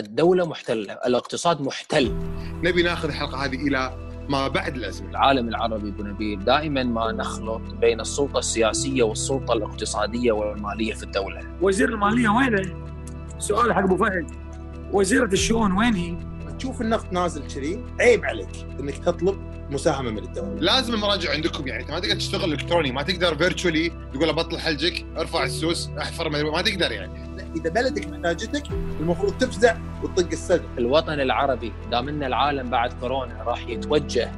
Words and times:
الدولة 0.00 0.46
محتلة 0.46 0.92
الاقتصاد 0.92 1.60
محتل 1.60 2.14
نبي 2.64 2.82
ناخذ 2.82 3.08
الحلقة 3.08 3.44
هذه 3.44 3.56
إلى 3.56 4.10
ما 4.28 4.48
بعد 4.48 4.76
الأزمة 4.76 5.10
العالم 5.10 5.48
العربي 5.48 5.88
ابو 5.88 6.02
نبيل 6.02 6.44
دائما 6.44 6.82
ما 6.82 7.12
نخلط 7.12 7.62
بين 7.80 8.00
السلطة 8.00 8.38
السياسية 8.38 9.02
والسلطة 9.02 9.52
الاقتصادية 9.52 10.32
والمالية 10.32 10.94
في 10.94 11.02
الدولة 11.02 11.40
وزير 11.62 11.88
المالية 11.88 12.28
وينه؟ 12.28 12.74
سؤال 13.38 13.72
حق 13.72 13.82
أبو 13.82 13.96
فهد 13.96 14.26
وزيرة 14.92 15.32
الشؤون 15.32 15.72
وين 15.72 15.94
هي؟ 15.94 16.29
تشوف 16.60 16.80
النفط 16.80 17.12
نازل 17.12 17.46
كذي 17.46 17.84
عيب 18.00 18.24
عليك 18.24 18.48
إنك 18.80 18.98
تطلب 18.98 19.38
مساهمة 19.70 20.10
من 20.10 20.18
الدولة. 20.18 20.60
لازم 20.60 20.94
المراجع 20.94 21.32
عندكم 21.32 21.68
يعني 21.68 21.82
أنت 21.82 21.90
ما 21.90 22.00
تقدر 22.00 22.14
تشتغل 22.14 22.52
إلكتروني 22.52 22.92
ما 22.92 23.02
تقدر 23.02 23.36
فيرتشولي 23.36 23.92
تقول 24.14 24.32
بطل 24.32 24.58
حلجك 24.58 25.06
ارفع 25.18 25.44
السوس 25.44 25.90
احفر 25.98 26.28
ما 26.28 26.62
تقدر 26.62 26.92
يعني. 26.92 27.36
لا 27.36 27.44
إذا 27.56 27.70
بلدك 27.70 28.08
محتاجتك 28.08 28.62
المفروض 29.00 29.38
تفزع 29.38 29.76
وتطق 30.02 30.28
الصدر 30.32 30.68
الوطن 30.78 31.20
العربي 31.20 31.72
دام 31.90 32.08
إن 32.08 32.22
العالم 32.22 32.70
بعد 32.70 32.92
كورونا 32.92 33.42
راح 33.42 33.68
يتوجه 33.68 34.32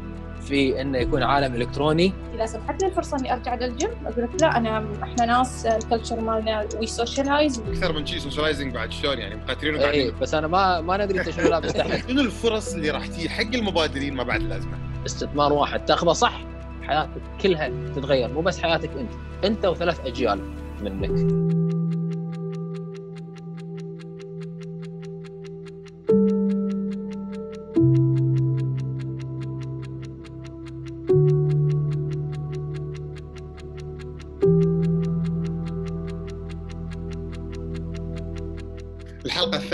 في 0.48 0.80
إنه 0.80 0.98
يكون 0.98 1.23
عالم 1.23 1.55
إلكتروني. 1.55 2.12
اذا 2.34 2.46
سمحت 2.46 2.82
لي 2.82 2.88
الفرصة 2.88 3.16
إني 3.19 3.32
أرجع 3.32 3.55
للجيم 3.55 3.91
أقول 4.06 4.24
لك 4.24 4.42
لا 4.42 4.56
أنا 4.56 4.87
إحنا 5.02 5.27
ناس 5.27 5.66
ال 5.66 5.73
culture 5.73 6.21
مالنا 6.20 6.68
we 6.80 6.87
socialize 6.87 7.61
أكثر 7.60 7.92
من 7.92 8.06
شيء 8.06 8.18
socializing 8.19 8.75
بعد 8.74 8.92
شلون 8.92 9.18
يعني؟ 9.18 9.37
مقاتلين 9.37 9.74
اي 9.74 9.80
وقاعدين 9.80 10.12
بس 10.20 10.34
أنا 10.34 10.46
ما 10.46 10.80
ما 10.80 11.05
ندري 11.05 11.20
إنت 11.20 11.30
شنو 11.30 11.48
لابس. 11.48 11.73
تحت 11.73 12.09
شنو 12.09 12.20
الفرص 12.20 12.74
اللي 12.74 12.91
راح 12.91 13.06
تجي؟ 13.06 13.28
حق 13.28 13.55
المبادرين 13.55 14.15
ما 14.15 14.23
بعد 14.23 14.41
الازمه؟ 14.41 14.78
استثمار 15.06 15.52
واحد. 15.52 15.84
تأخذه 15.84 16.12
صح 16.12 16.45
حياتك 16.82 17.10
كلها 17.43 17.68
تتغير. 17.96 18.29
مو 18.29 18.40
بس 18.40 18.62
حياتك 18.62 18.90
أنت. 18.98 19.10
أنت 19.45 19.66
وثلاث 19.66 20.01
أجيال 20.06 20.40
منك. 20.82 21.43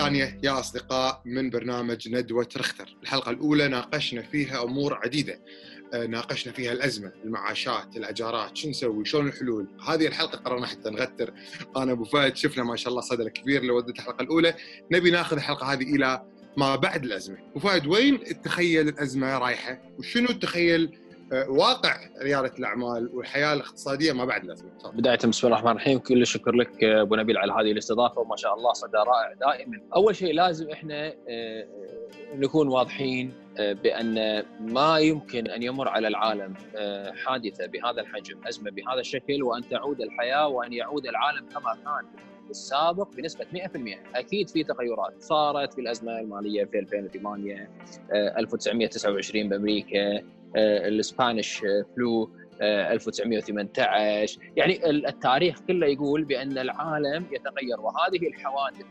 الثانية 0.09 0.41
يا 0.43 0.61
أصدقاء 0.61 1.23
من 1.25 1.51
برنامج 1.51 2.09
ندوة 2.09 2.49
رختر 2.57 2.97
الحلقة 3.03 3.31
الأولى 3.31 3.69
ناقشنا 3.69 4.23
فيها 4.23 4.63
أمور 4.63 4.95
عديدة. 4.95 5.41
آه، 5.95 6.07
ناقشنا 6.07 6.53
فيها 6.53 6.73
الأزمة 6.73 7.13
المعاشات 7.25 7.97
الأجارات 7.97 8.57
شو 8.57 8.69
نسوي 8.69 9.05
شلون 9.05 9.29
الحلول. 9.29 9.67
هذه 9.89 10.07
الحلقة 10.07 10.39
قررنا 10.39 10.67
حتى 10.67 10.91
نغتر. 10.91 11.33
أنا 11.77 11.93
أبو 11.93 12.05
فهد 12.05 12.37
شفنا 12.37 12.65
ما 12.65 12.77
شاء 12.77 12.91
الله 12.91 13.01
صدى 13.01 13.31
كبير 13.31 13.63
لودة 13.63 13.93
الحلقة 13.93 14.23
الأولى. 14.23 14.55
نبي 14.93 15.11
ناخذ 15.11 15.37
الحلقة 15.37 15.73
هذه 15.73 15.95
إلى 15.95 16.23
ما 16.57 16.77
بعد 16.77 17.05
الأزمة. 17.05 17.39
أبو 17.51 17.59
فهد 17.59 17.87
وين 17.87 18.43
تخيل 18.43 18.89
الأزمة 18.89 19.39
رايحة؟ 19.39 19.83
وشنو 19.99 20.27
تخيل 20.27 20.99
واقع 21.33 21.97
رياده 22.23 22.53
الاعمال 22.59 23.11
والحياة 23.15 23.53
الاقتصاديه 23.53 24.13
ما 24.13 24.25
بعد 24.25 24.45
الازمه 24.45 24.71
بداية 24.95 25.17
بسم 25.17 25.47
الله 25.47 25.59
الرحمن 25.59 25.71
الرحيم. 25.71 25.99
كل 25.99 26.23
الشكر 26.23 26.55
لك 26.55 26.85
أبو 26.85 27.17
نبيل 27.17 27.39
على 27.39 27.53
هذه 27.53 27.73
الاستضافة 27.73 28.21
وما 28.21 28.37
شاء 28.37 28.55
الله 28.55 28.73
صدى 28.73 28.97
رائع 28.97 29.33
دائما. 29.33 29.81
أول 29.97 30.17
شيء 30.17 30.35
لازم 30.35 30.71
إحنا 30.71 31.15
آه، 31.29 31.67
نكون 32.35 32.69
واضحين 32.69 33.33
آه، 33.59 33.73
بأن 33.73 34.43
ما 34.61 34.99
يمكن 34.99 35.47
أن 35.51 35.63
يمر 35.63 35.89
على 35.89 36.09
العالم 36.09 36.55
حادثة 37.25 37.67
بهذا 37.67 38.01
الحجم 38.01 38.47
أزمة 38.47 38.71
بهذا 38.71 39.01
الشكل 39.01 39.43
وأن 39.43 39.69
تعود 39.69 40.01
الحياة 40.01 40.49
وأن 40.49 40.73
يعود 40.73 41.07
العالم 41.07 41.49
كما 41.49 41.75
كان. 41.85 42.29
السابق 42.51 43.15
بنسبة 43.15 43.45
100% 43.45 43.99
أكيد 44.15 44.51
في 44.51 44.65
تغيرات. 44.65 45.23
صارت 45.23 45.73
في 45.73 45.81
الأزمة 45.81 46.21
المالية 46.21 46.65
في 46.65 46.79
2008 46.79 47.71
1929 48.13 49.49
بأمريكا 49.49 50.17
آه، 50.57 50.89
الإسبانيش 50.89 51.65
فلو 51.97 52.31
1918 52.63 54.41
يعني 54.57 54.91
التاريخ 54.91 55.61
كله 55.61 55.87
يقول 55.87 56.25
بأن 56.25 56.59
العالم 56.59 57.27
يتغير 57.33 57.81
وهذه 57.81 58.27
الحوادث 58.29 58.87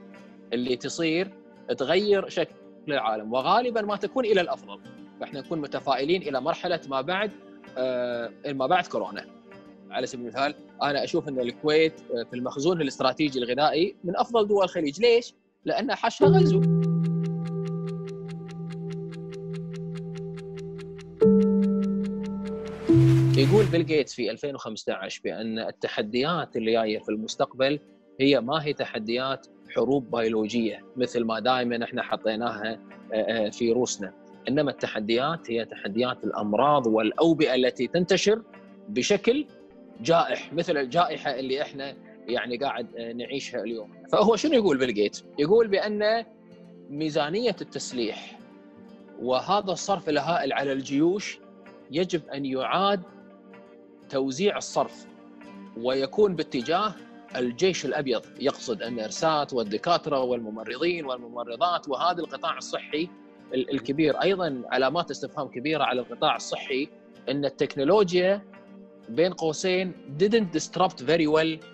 اللي 0.54 0.76
تصير 0.76 1.32
تغير 1.78 2.30
شكل 2.30 2.56
العالم 2.88 3.34
وغالبا 3.34 3.82
ما 3.82 3.96
تكون 3.96 4.26
إلى 4.26 4.42
الأفضل. 4.42 4.80
فإحنا 5.20 5.40
نكون 5.40 5.62
متفائلين 5.62 6.22
إلى 6.22 6.42
مرحلة 6.42 6.82
ما 6.90 7.02
بعد 7.02 7.32
آه، 7.78 8.32
ما 8.48 8.68
بعد 8.68 8.88
كورونا. 8.88 9.37
على 9.92 10.08
سبيل 10.08 10.26
المثال 10.26 10.56
أنا 10.84 11.04
أشوف 11.04 11.28
إن 11.28 11.40
الكويت 11.40 11.94
آه، 12.02 12.24
في 12.24 12.36
المخزون 12.36 12.82
الاستراتيجي 12.82 13.40
الغذائي 13.40 13.96
من 14.04 14.18
أفضل 14.18 14.48
دول 14.48 14.64
الخليج. 14.64 15.02
ليش؟ 15.02 15.34
لأن 15.66 15.96
حشها 15.96 16.28
غزو. 16.28 16.62
يقول 23.38 23.66
بيل 23.66 23.86
جيتس 23.86 24.14
في 24.14 24.32
2015 24.32 25.22
بأن 25.24 25.60
التحديات 25.60 26.56
اللي 26.58 26.72
جاية 26.72 27.00
في 27.00 27.10
المستقبل 27.10 27.80
هي 28.20 28.42
ما 28.42 28.64
هي 28.64 28.74
تحديات 28.74 29.48
حروب 29.76 30.16
بيولوجية 30.16 30.86
مثل 30.96 31.24
ما 31.24 31.40
دائما 31.40 31.84
إحنا 31.84 32.04
حطيناها 32.04 32.80
آه، 33.14 33.16
آه، 33.16 33.50
في 33.50 33.72
روسنا. 33.72 34.14
إنما 34.50 34.72
التحديات 34.72 35.52
هي 35.52 35.66
تحديات 35.66 36.24
الأمراض 36.24 36.88
والأوبئة 36.88 37.56
التي 37.56 37.88
تنتشر 37.88 38.42
بشكل 38.90 39.46
جائح 40.02 40.54
مثل 40.54 40.78
الجائحة 40.78 41.32
اللي 41.32 41.62
إحنا 41.62 41.96
يعني 42.28 42.58
قاعد 42.58 42.96
آه، 42.96 43.14
نعيشها 43.14 43.62
اليوم. 43.62 43.92
فهو 44.12 44.36
شنو 44.36 44.54
يقول 44.54 44.78
بيل 44.78 44.94
جيتس؟ 44.94 45.26
يقول 45.40 45.68
بأن 45.68 46.26
ميزانية 46.90 47.56
التسليح 47.62 48.40
وهذا 49.22 49.72
الصرف 49.72 50.10
الهائل 50.10 50.54
على 50.54 50.72
الجيوش 50.72 51.40
يجب 51.92 52.28
أن 52.30 52.46
يعاد 52.46 53.02
توزيع 54.10 54.58
الصرف 54.58 55.08
ويكون 55.78 56.36
باتجاه 56.36 56.94
الجيش 57.36 57.86
الأبيض. 57.86 58.22
يقصد 58.40 58.82
النيرسات 58.82 59.54
والدكاتره 59.54 60.22
والممرضين 60.24 61.06
والممرضات 61.06 61.90
وهذا 61.90 62.20
القطاع 62.20 62.58
الصحي 62.58 63.10
الكبير. 63.54 64.22
أيضا 64.22 64.62
علامات 64.72 65.12
استفهام 65.12 65.48
كبيرة 65.48 65.84
على 65.84 66.02
القطاع 66.02 66.36
الصحي 66.36 66.90
إن 67.30 67.46
التكنولوجيا 67.46 68.42
بين 69.10 69.34
قوسين 69.34 69.94
didn't 70.20 70.58
disrupt 70.58 71.00
very 71.02 71.28
well 71.28 71.66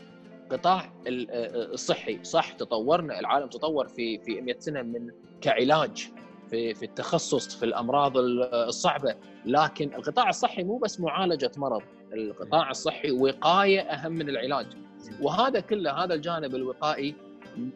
قطاع 0.52 0.94
الصحي 1.08 2.24
صح 2.24 2.52
تطورنا 2.52 3.20
العالم 3.20 3.48
تطور 3.48 3.88
في 3.88 4.20
في 4.20 4.42
100 4.42 4.60
سنة 4.60 4.82
من 4.82 5.12
كعلاج 5.42 6.10
في 6.50 6.74
في 6.74 6.86
التخصص 6.86 7.56
في 7.56 7.66
الأمراض 7.66 8.18
الصعبة. 8.18 9.16
لكن 9.46 9.94
القطاع 9.96 10.30
الصحي 10.30 10.64
مو 10.64 10.78
بس 10.78 11.00
معالجة 11.00 11.52
مرض. 11.58 11.82
القطاع 12.14 12.70
الصحي 12.70 13.12
وقاية 13.12 13.82
أهم 13.82 14.12
من 14.12 14.30
العلاج. 14.30 14.68
وهذا 15.22 15.60
كله 15.60 15.92
هذا 15.92 16.14
الجانب 16.14 16.56
الوقائي 16.56 17.16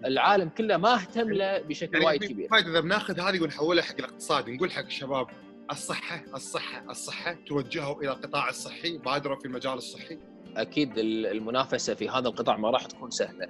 العالم 0.06 0.50
كله 0.50 0.78
ما 0.78 0.94
اهتم 0.94 1.30
له 1.34 1.60
بشكل 1.60 1.94
يعني 1.94 2.06
وايد 2.06 2.24
كبير. 2.24 2.50
إذا 2.56 2.80
بناخذ 2.80 3.20
هذه 3.20 3.44
ونحولها 3.44 3.84
حق 3.84 3.96
الاقتصاد 4.00 4.50
نقول 4.50 4.72
حق 4.72 4.86
الشباب 4.86 5.28
الصحة 5.72 6.24
الصحة 6.36 6.92
الصحة 6.92 7.38
توجهوا 7.48 8.02
إلى 8.02 8.12
القطاع 8.12 8.50
الصحي 8.50 8.98
بادروا 8.98 9.40
في 9.40 9.46
المجال 9.46 9.74
الصحي. 9.74 10.18
أكيد 10.58 10.98
المنافسة 10.98 11.94
في 11.94 12.10
هذا 12.10 12.28
القطاع 12.28 12.58
ما 12.58 12.70
راح 12.70 12.86
تكون 12.86 13.10
سهلة 13.10 13.48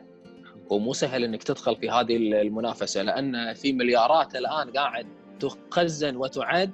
ومو 0.69 0.94
سهل 0.94 1.23
إنك 1.23 1.44
تدخل 1.44 1.75
في 1.75 1.89
هذه 1.89 2.17
المنافسة 2.17 3.01
لأن 3.01 3.53
في 3.53 3.73
مليارات 3.73 4.35
الآن 4.35 4.72
قاعد 4.72 5.07
تخزن 5.39 6.16
وتعد 6.16 6.72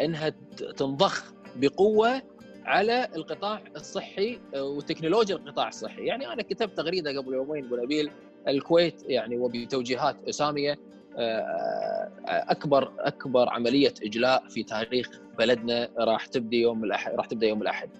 إنها 0.00 0.28
تنضخ 0.76 1.32
بقوة 1.56 2.22
على 2.64 3.08
القطاع 3.16 3.62
الصحي 3.76 4.40
وتكنولوجيا 4.54 5.36
القطاع 5.36 5.68
الصحي، 5.68 6.04
يعني 6.04 6.32
أنا 6.32 6.42
كتبت 6.42 6.76
تغريدة 6.76 7.18
قبل 7.18 7.34
يومين 7.34 7.64
أبو 7.64 7.76
نبيل 7.76 8.10
الكويت 8.48 9.02
يعني 9.06 9.38
وبتوجيهات 9.38 10.30
ساميه 10.30 10.78
آه، 11.18 11.85
أكبر 12.28 12.92
أكبر 12.98 13.48
عملية 13.48 13.94
إجلاء 14.02 14.48
في 14.48 14.62
تاريخ 14.62 15.08
بلدنا 15.38 15.88
راح 15.98 16.26
تبدي 16.26 16.60
يوم 16.60 16.84
الاحد 16.84 17.14
راح 17.14 17.26
تبدأ 17.26 17.46
يوم 17.46 17.62
الأحد. 17.62 17.90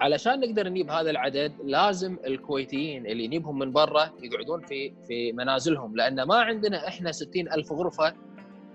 علشان 0.00 0.40
نقدر 0.40 0.68
نجيب 0.68 0.90
هذا 0.90 1.10
العدد 1.10 1.52
لازم 1.64 2.16
الكويتيين 2.26 3.06
اللي 3.06 3.26
نجيبهم 3.26 3.58
من 3.58 3.72
برا 3.72 4.10
يقعدون 4.22 4.60
في 4.60 4.92
في 5.08 5.32
منازلهم 5.32 5.96
لأن 5.96 6.22
ما 6.22 6.36
عندنا 6.36 6.88
إحنا 6.88 7.12
60 7.12 7.52
ألف 7.52 7.72
غرفة 7.72 8.14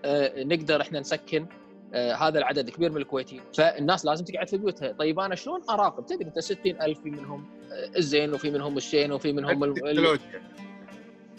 آه، 0.06 0.44
نقدر 0.44 0.82
إحنا 0.82 1.00
نسكن 1.00 1.46
آه، 1.94 2.14
هذا 2.14 2.40
العدد 2.40 2.70
كبير 2.70 2.92
من 2.92 2.98
الكويتيين. 2.98 3.42
فالناس 3.58 4.06
لازم 4.06 4.26
تقعد 4.26 4.50
في 4.50 4.58
بيوتها. 4.58 4.92
طيب 4.92 5.20
أنا 5.20 5.36
شلون 5.36 5.62
أراقب؟ 5.70 6.06
تدري 6.06 6.26
أنت 6.26 6.40
60000 6.40 7.00
في 7.00 7.10
منهم 7.10 7.46
آه، 7.72 7.98
الزين 7.98 8.34
وفي 8.34 8.52
منهم 8.52 8.78
الشين 8.78 9.12
وفي 9.12 9.34
منهم 9.34 9.64
التكنولوجيا. 9.64 10.42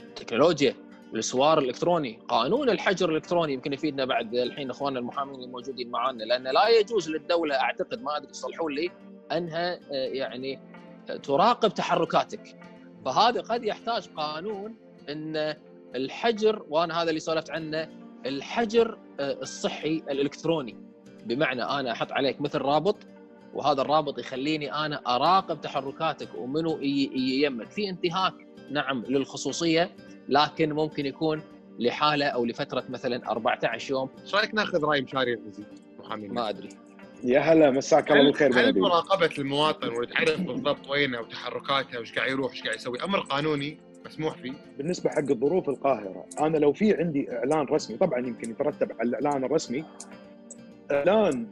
التكنولوجيا. 0.09 0.75
السوار 1.15 1.59
الإلكتروني 1.59 2.19
قانون 2.29 2.71
الحجر 2.71 3.09
الإلكتروني 3.09 3.53
يمكن 3.53 3.73
يفيدنا 3.73 4.05
بعد 4.05 4.35
الحين 4.35 4.71
إخواننا 4.71 4.99
المحامين 4.99 5.43
الموجودين 5.43 5.91
معنا 5.91 6.23
لأن 6.23 6.43
لا 6.43 6.69
يجوز 6.69 7.11
للدولة 7.11 7.55
أعتقد 7.55 8.03
ما 8.03 8.17
أدري 8.17 8.31
يصلحون 8.31 8.75
لي 8.75 8.91
أنها 9.33 9.79
يعني 9.91 10.59
تراقب 11.23 11.75
تحركاتك. 11.75 12.57
فهذا 13.05 13.41
قد 13.41 13.65
يحتاج 13.65 14.09
قانون 14.09 14.77
إن 15.09 15.55
الحجر 15.95 16.67
وأنا 16.69 17.03
هذا 17.03 17.09
اللي 17.09 17.21
سولفت 17.21 17.51
عنه 17.51 17.89
الحجر 18.27 18.99
آه، 19.21 19.33
الصحي 19.43 20.03
الإلكتروني. 20.11 20.77
بمعنى 21.25 21.63
أنا 21.63 21.93
أحط 21.93 22.13
عليك 22.13 22.41
مثل 22.41 22.59
رابط 22.59 22.97
وهذا 23.55 23.83
الرابط 23.83 24.19
يخليني 24.19 24.75
أنا 24.75 25.01
أراقب 25.07 25.61
تحركاتك 25.61 26.29
ومنو 26.39 26.79
يمك. 26.83 27.71
في 27.71 27.89
انتهاك 27.89 28.35
نعم 28.71 29.05
للخصوصية 29.09 29.91
لكن 30.29 30.73
ممكن 30.73 31.07
يكون 31.07 31.43
لحاله 31.79 32.27
أو 32.27 32.45
لفتره 32.45 32.85
مثلا 32.89 33.31
14 33.31 33.91
يوم. 33.91 34.09
إيش 34.23 34.35
رأيك 34.35 34.55
ناخذ 34.55 34.85
رأي 34.85 35.01
مشاري 35.01 35.35
العزيز 35.35 35.67
محامي 35.99 36.29
ما 36.29 36.49
أدري. 36.49 36.69
يا 37.25 37.41
هلا 37.41 37.71
مساك 37.71 38.13
الله 38.13 38.25
بالخير 38.25 38.61
هل 38.61 38.81
مراقبة 38.81 39.31
المواطن 39.39 39.89
وتعرف 39.89 40.41
بالضبط 40.41 40.89
وينه 40.91 41.21
وتحركاته 41.21 42.01
وش 42.01 42.13
قاعد 42.13 42.31
يروح 42.31 42.53
وش 42.53 42.63
قاعد 42.63 42.77
يسوي؟ 42.77 43.05
أمر 43.05 43.21
قانوني 43.21 43.79
مسموح 44.07 44.37
فيه. 44.37 44.53
بالنسبة 44.79 45.11
حق 45.11 45.31
الظروف 45.31 45.69
القاهرة 45.69 46.27
أنا 46.41 46.59
لو 46.59 46.73
في 46.73 46.95
عندي 46.95 47.33
إعلان 47.33 47.67
رسمي 47.67 47.97
طبعا 47.97 48.19
يمكن 48.19 48.51
يترتب 48.51 48.93
على 49.01 49.09
الإعلان 49.09 49.45
الرسمي 49.45 49.85
إعلان 50.91 51.47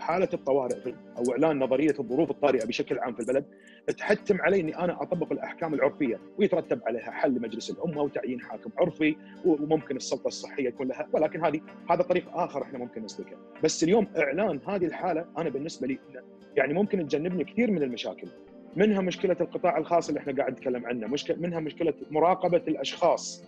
حالة 0.00 0.28
الطوارئ 0.34 0.94
أو 1.18 1.32
إعلان 1.32 1.58
نظرية 1.58 1.94
الظروف 1.98 2.30
الطارئة 2.30 2.66
بشكل 2.66 2.98
عام 2.98 3.14
في 3.14 3.20
البلد 3.20 3.44
تحتم 3.92 4.40
علي 4.40 4.60
إني 4.60 4.78
أنا 4.78 5.02
أطبق 5.02 5.32
الأحكام 5.32 5.74
العرفية 5.74 6.20
ويترتب 6.38 6.80
عليها 6.86 7.10
حل 7.10 7.40
مجلس 7.40 7.70
الأمة 7.70 8.02
وتعيين 8.02 8.40
حاكم 8.40 8.70
عرفي 8.78 9.16
وممكن 9.44 9.96
السلطة 9.96 10.28
الصحية 10.28 10.68
يكون 10.68 10.88
لها. 10.88 11.08
ولكن 11.12 11.44
هذه 11.44 11.60
هذا 11.90 12.02
طريق 12.02 12.36
آخر 12.36 12.62
إحنا 12.62 12.78
ممكن 12.78 13.02
نسلكه. 13.04 13.36
بس 13.64 13.84
اليوم 13.84 14.06
إعلان 14.18 14.60
هذه 14.68 14.84
الحالة 14.84 15.26
أنا 15.38 15.50
بالنسبة 15.50 15.86
لي 15.86 15.98
يعني 16.56 16.74
ممكن 16.74 17.06
تجنبني 17.06 17.44
كثير 17.44 17.70
من 17.70 17.82
المشاكل. 17.82 18.28
منها 18.76 19.00
مشكلة 19.00 19.36
القطاع 19.40 19.78
الخاص 19.78 20.08
اللي 20.08 20.20
إحنا 20.20 20.32
قاعد 20.32 20.52
نتكلم 20.52 20.86
عنه 20.86 21.06
مشكله 21.06 21.36
منها 21.36 21.60
مشكلة 21.60 21.94
مراقبة 22.10 22.62
الأشخاص 22.68 23.44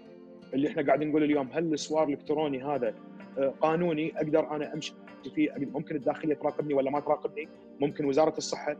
اللي 0.54 0.68
إحنا 0.68 0.82
قاعد 0.86 1.04
نقول 1.04 1.22
اليوم 1.22 1.48
هل 1.52 1.72
السوار 1.72 2.08
الإلكتروني 2.08 2.64
هذا 2.64 2.94
آه، 3.38 3.54
قانوني 3.60 4.16
أقدر 4.16 4.50
أنا 4.50 4.74
أمشي 4.74 4.94
فيه؟ 5.34 5.50
ممكن 5.56 5.96
الداخلية 5.96 6.34
تراقبني 6.34 6.74
ولا 6.74 6.90
ما 6.90 7.00
تراقبني؟ 7.00 7.48
ممكن 7.80 8.04
وزارة 8.04 8.36
الصحة 8.38 8.76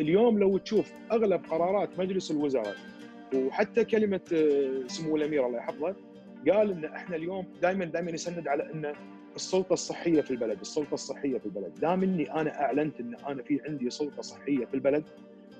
اليوم 0.00 0.38
لو 0.38 0.58
تشوف 0.58 0.92
أغلب 1.12 1.40
قرارات 1.50 1.98
مجلس 1.98 2.30
الوزراء 2.30 2.74
وحتى 3.34 3.84
كلمة 3.84 4.20
آه، 4.32 4.86
سمو 4.86 5.16
الأمير 5.16 5.46
الله 5.46 5.58
يحفظه 5.58 5.96
قال 6.50 6.70
إن 6.70 6.84
إحنا 6.84 7.16
اليوم 7.16 7.46
دائما 7.62 7.84
دائما 7.84 8.10
يسند 8.10 8.48
على 8.48 8.72
إن 8.72 8.92
السلطة 9.36 9.72
الصحية 9.72 10.20
في 10.20 10.30
البلد، 10.30 10.60
السلطة 10.60 10.94
الصحية 10.94 11.38
في 11.38 11.46
البلد، 11.46 11.74
دام 11.80 12.02
إني 12.02 12.32
أنا 12.34 12.60
أعلنت 12.62 13.00
إن 13.00 13.14
أنا 13.28 13.42
في 13.42 13.60
عندي 13.68 13.90
سلطة 13.90 14.22
صحية 14.22 14.64
في 14.64 14.74
البلد 14.74 15.04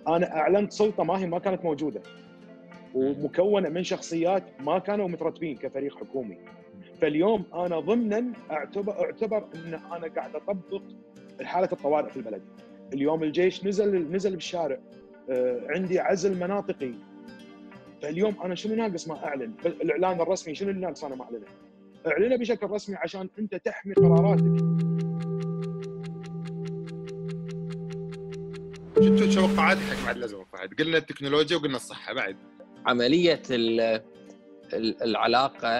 أنا 0.08 0.36
أعلنت 0.36 0.72
سلطة 0.72 1.04
ما 1.04 1.18
هي 1.18 1.26
ما 1.26 1.38
كانت 1.38 1.64
موجودة 1.64 2.02
ومكونة 2.94 3.68
من 3.68 3.84
شخصيات 3.84 4.42
ما 4.60 4.78
كانوا 4.78 5.08
مترتبين 5.08 5.56
كفريق 5.56 5.96
حكومي. 5.98 6.38
فاليوم 7.00 7.44
أنا 7.54 7.80
ضمنا 7.80 8.32
اعتبر 8.50 8.92
أعتبر 9.04 9.48
إن 9.54 9.74
أنا 9.74 10.08
قاعد 10.16 10.36
أطبق 10.36 10.82
حالة 11.42 11.68
الطوارئ 11.72 12.10
في 12.10 12.16
البلد. 12.16 12.42
اليوم 12.92 13.22
الجيش 13.22 13.64
نزل 13.64 14.12
نزل 14.12 14.34
بالشارع 14.36 14.78
آه، 15.30 15.60
عندي 15.68 16.00
عزل 16.00 16.34
مناطقي. 16.38 16.92
فاليوم 18.02 18.34
أنا 18.44 18.54
شنو 18.54 18.74
ناقص 18.74 19.08
ما 19.08 19.24
أعلن؟ 19.24 19.52
الإعلان 19.66 20.20
الرسمي 20.20 20.54
شنو 20.54 20.70
اللي 20.70 20.80
ناقص 20.80 21.04
أنا 21.04 21.14
ما 21.14 21.24
أعلنه؟ 21.24 21.46
أعلنه 22.06 22.36
بشكل 22.36 22.66
رسمي 22.66 22.96
عشان 22.96 23.28
أنت 23.38 23.54
تحمي 23.54 23.94
قراراتك. 23.94 24.64
شو 29.00 29.40
توقعاتك 29.40 29.80
حق 29.80 30.06
بعد 30.06 30.16
الازمه 30.16 30.44
فهد؟ 30.44 30.74
قلنا 30.80 30.98
التكنولوجيا 30.98 31.56
وقلنا 31.56 31.76
الصحة 31.76 32.14
بعد. 32.14 32.36
عملية 32.86 33.42
ال- 33.50 33.80
ال- 34.72 35.02
العلاقة 35.02 35.78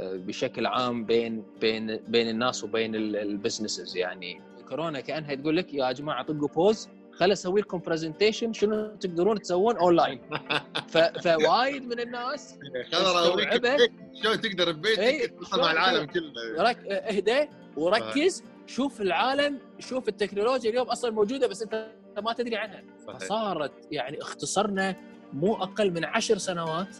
آه، 0.00 0.16
بشكل 0.16 0.66
عام 0.66 1.04
بين 1.04 1.42
بين 1.60 1.96
بين 2.08 2.28
الناس 2.28 2.64
وبين 2.64 2.94
ال 2.94 3.03
businesses 3.03 3.96
يعني. 3.96 4.40
كورونا 4.68 5.00
كأنها 5.00 5.34
تقول 5.34 5.56
لك 5.56 5.74
يا 5.74 5.92
جماعة 5.92 6.22
طقوا 6.22 6.48
بوز 6.48 6.88
خل 7.12 7.32
أسوي 7.32 7.60
لكم 7.60 7.78
presentation 7.78 8.52
شنو 8.52 8.86
تقدرون 8.96 9.40
تسوون 9.40 9.76
اونلاين 9.76 10.20
فوايد 11.24 11.86
من 11.86 12.00
الناس 12.00 12.54
أوريك 12.94 13.48
استوعبت. 13.48 13.92
شلون 14.22 14.40
تقدر 14.40 14.72
ببيتك 14.72 14.98
إيه، 14.98 15.26
تتواصل 15.26 15.60
مع 15.60 15.70
العالم 15.72 16.04
كله. 16.06 16.32
رك... 16.58 16.78
اهدى 16.86 17.48
وركز 17.76 18.44
شوف 18.66 19.00
العالم 19.00 19.58
شوف 19.78 20.08
التكنولوجيا 20.08 20.70
اليوم 20.70 20.86
أصلا 20.88 21.10
موجودة 21.10 21.46
بس 21.46 21.62
أنت 21.62 21.92
ما 22.22 22.32
تدري 22.32 22.56
عنها. 22.56 22.82
صحيح. 23.06 23.18
فصارت 23.18 23.72
يعني 23.90 24.22
اختصرنا 24.22 24.96
مو 25.32 25.54
أقل 25.54 25.90
من 25.90 26.04
عشر 26.04 26.38
سنوات. 26.38 26.96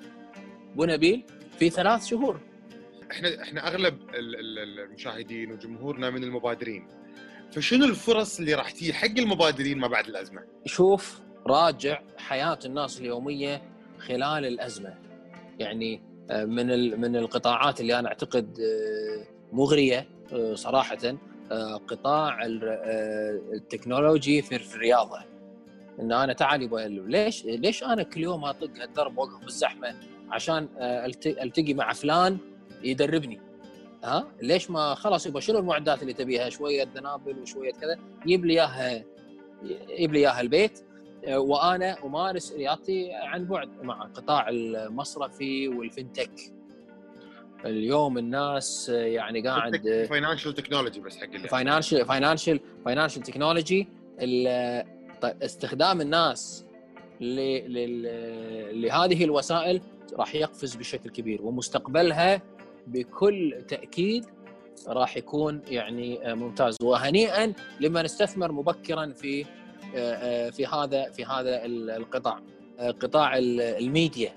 أبو 0.72 0.84
نبيل 0.84 1.24
في 1.58 1.70
ثلاث 1.70 2.06
شهور. 2.06 2.40
إحنا 3.10 3.42
إحنا 3.42 3.68
أغلب 3.68 3.98
ال- 4.14 4.40
ال- 4.40 4.78
المشاهدين 4.80 5.52
وجمهورنا 5.52 6.10
من 6.10 6.24
المبادرين. 6.24 6.88
فشنو 7.52 7.84
الفرص 7.84 8.38
اللي 8.38 8.54
راح 8.54 8.70
تجي 8.70 8.92
حق 8.94 9.18
المبادرين 9.18 9.78
ما 9.78 9.88
بعد 9.88 10.06
الأزمة؟ 10.08 10.42
شوف 10.66 11.20
راجع 11.46 12.00
حياة 12.18 12.58
الناس 12.64 13.00
اليومية 13.00 13.62
خلال 13.98 14.46
الأزمة. 14.46 14.94
يعني 15.58 16.02
آه، 16.30 16.44
من 16.44 17.00
من 17.00 17.16
القطاعات 17.16 17.80
اللي 17.80 17.98
أنا 17.98 18.08
أعتقد 18.08 18.58
آه، 18.60 19.24
مغرية 19.52 20.08
آه، 20.32 20.54
صراحة 20.54 20.98
قطاع 21.88 22.44
ال- 22.46 22.62
التكنولوجي 23.54 24.42
في 24.42 24.56
الرياضة. 24.56 25.18
إن 26.00 26.12
أنا 26.12 26.32
تعال 26.32 26.62
يبا 26.62 26.78
ليش 27.06 27.44
ليش 27.44 27.82
أنا 27.84 28.02
كل 28.02 28.20
يوم 28.20 28.44
أطق 28.44 28.70
هالدرب 28.82 29.18
وأقف 29.18 29.44
بالزحمة 29.44 29.94
عشان 30.30 30.68
ألت- 30.76 31.42
ألتقي 31.42 31.74
مع 31.74 31.92
فلان 31.92 32.38
يدربني؟ 32.82 33.40
ها؟ 34.06 34.26
ليش 34.42 34.70
ما 34.70 34.94
خلاص 34.94 35.26
يبا 35.26 35.40
شنو 35.40 35.58
المعدات 35.58 36.02
اللي 36.02 36.12
تبيها؟ 36.12 36.48
شوية 36.48 36.84
دنابل 36.84 37.38
وشوية 37.38 37.72
كذا. 37.72 37.98
يجيب 38.22 38.44
لي 38.44 38.52
إياها 38.52 39.04
يجيب 39.62 40.12
لي 40.12 40.18
إياها 40.18 40.40
البيت. 40.40 40.84
وأنا 41.28 42.04
أمارس 42.04 42.52
رياضتي 42.52 43.12
عن 43.12 43.44
بعد 43.44 43.68
مع 43.82 44.02
قطاع 44.04 44.48
المصرفي 44.48 45.68
والفنتك 45.68 46.30
اليوم 47.64 48.18
الناس 48.18 48.88
يعني 48.88 49.48
قاعد 49.48 50.06
financial 50.10 50.54
technology 50.54 51.00
بس 51.00 51.16
حق 51.16 51.36
financial 51.36 52.06
financial 52.06 52.60
financial 52.84 53.22
technology 53.22 53.88
استخدام 55.24 56.00
الناس 56.00 56.64
لهذه 58.80 59.24
الوسائل 59.24 59.80
راح 60.12 60.34
يقفز 60.34 60.74
بشكل 60.76 61.10
كبير. 61.10 61.42
ومستقبلها 61.42 62.42
بكل 62.86 63.62
تأكيد 63.68 64.26
راح 64.88 65.16
يكون 65.16 65.62
يعني 65.68 66.34
ممتاز. 66.34 66.76
وهنيئا 66.82 67.52
لمن 67.80 68.04
استثمر 68.04 68.52
مبكرا 68.52 69.12
في 69.12 69.44
في 70.52 70.66
هذا 70.66 71.10
في 71.10 71.24
هذا 71.24 71.64
القطاع 71.66 72.40
قطاع 72.80 73.38
الميديا. 73.38 74.32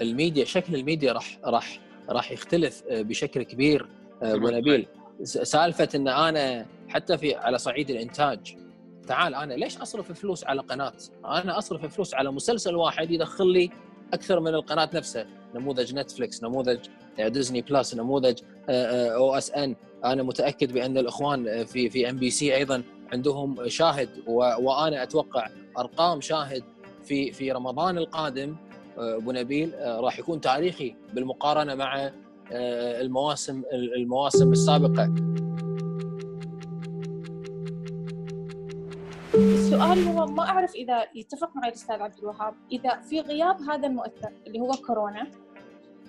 الميديا 0.00 0.44
شكل 0.44 0.74
الميديا 0.74 1.12
راح 1.12 1.38
راح 1.44 1.80
راح 2.08 2.32
يختلف 2.32 2.82
بشكل 2.90 3.42
كبير 3.42 3.88
ابو 4.22 4.48
نبيل 4.48 4.86
سالفة 5.22 5.88
إن 5.94 6.08
أنا 6.08 6.66
حتى 6.88 7.18
في 7.18 7.34
على 7.34 7.58
صعيد 7.58 7.90
الإنتاج 7.90 8.56
تعال 9.06 9.34
أنا 9.34 9.54
ليش 9.54 9.78
أصرف 9.78 10.12
فلوس 10.12 10.44
على 10.44 10.60
قناة؟ 10.60 10.92
أنا 11.24 11.58
أصرف 11.58 11.94
فلوس 11.94 12.14
على 12.14 12.32
مسلسل 12.32 12.76
واحد 12.76 13.10
يدخل 13.10 13.46
لي 13.46 13.70
أكثر 14.12 14.40
من 14.40 14.54
القناة 14.54 14.90
نفسها، 14.94 15.26
نموذج 15.54 15.94
Netflix، 15.94 16.42
نموذج 16.42 16.78
Disney 17.18 17.62
Plus، 17.62 17.94
نموذج 17.94 18.38
OSN، 18.68 19.76
أنا 20.04 20.22
متأكد 20.22 20.72
بأن 20.72 20.98
الإخوان 20.98 21.64
في 21.64 21.90
في 21.90 22.10
MBC 22.10 22.56
أيضا 22.56 22.82
عندهم 23.12 23.68
شاهد 23.68 24.08
وأنا 24.26 25.02
أتوقع 25.02 25.48
أرقام 25.78 26.20
شاهد 26.20 26.62
في 27.04 27.32
في 27.32 27.52
رمضان 27.52 27.98
القادم. 27.98 28.56
أبو 28.98 29.32
نبيل 29.32 29.74
راح 29.82 30.18
يكون 30.18 30.40
تاريخي 30.40 30.94
بالمقارنة 31.14 31.74
مع 31.74 32.10
المواسم 32.52 33.62
المواسم 33.72 34.52
السابقة. 34.52 35.14
السؤال 39.34 40.04
هو 40.04 40.26
ما 40.26 40.42
أعرف 40.42 40.74
إذا 40.74 41.04
يتفق 41.14 41.56
معي 41.56 41.68
الأستاذ 41.68 42.02
عبد 42.02 42.18
الوهاب 42.18 42.54
إذا 42.72 43.00
في 43.00 43.20
غياب 43.20 43.60
هذا 43.60 43.86
المؤثر 43.86 44.32
اللي 44.46 44.60
هو 44.60 44.70
كورونا 44.86 45.26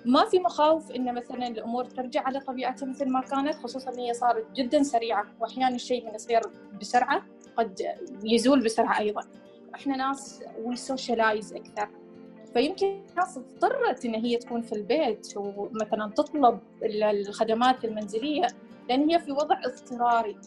ما 0.06 0.26
في 0.26 0.40
مخاوف 0.40 0.92
إن 0.92 1.16
مثلا 1.16 1.48
الأمور 1.48 1.86
ترجع 1.86 2.22
على 2.22 2.40
طبيعتها 2.40 2.86
مثل 2.86 3.10
ما 3.10 3.22
كانت 3.22 3.56
خصوصا 3.56 3.92
هي 3.98 4.14
صارت 4.14 4.52
جدا 4.56 4.84
سريعة 4.84 5.26
واحيانا 5.40 5.76
الشيء 5.76 6.06
من 6.06 6.16
يصير 6.16 6.42
بسرعة 6.82 7.24
قد 7.58 7.82
يزول 8.24 8.64
بسرعة 8.64 9.00
أيضا. 9.00 9.22
إحنا 9.76 9.98
ناس 9.98 10.44
we 10.64 10.76
socialize 10.76 11.54
أكثر. 11.54 11.90
فيمكن 12.54 13.02
الناس 13.10 13.38
اضطرت 13.38 14.06
إن 14.06 14.16
هي 14.16 14.38
تكون 14.38 14.62
في 14.62 14.74
البيت 14.74 15.34
ومثلا 15.38 16.12
تطلب 16.16 16.60
الخدمات 16.84 17.86
المنزلية 17.86 18.48
لأن 18.90 19.10
هي 19.10 19.20
في 19.20 19.32
وضع 19.32 19.60
اضطراري. 19.66 20.38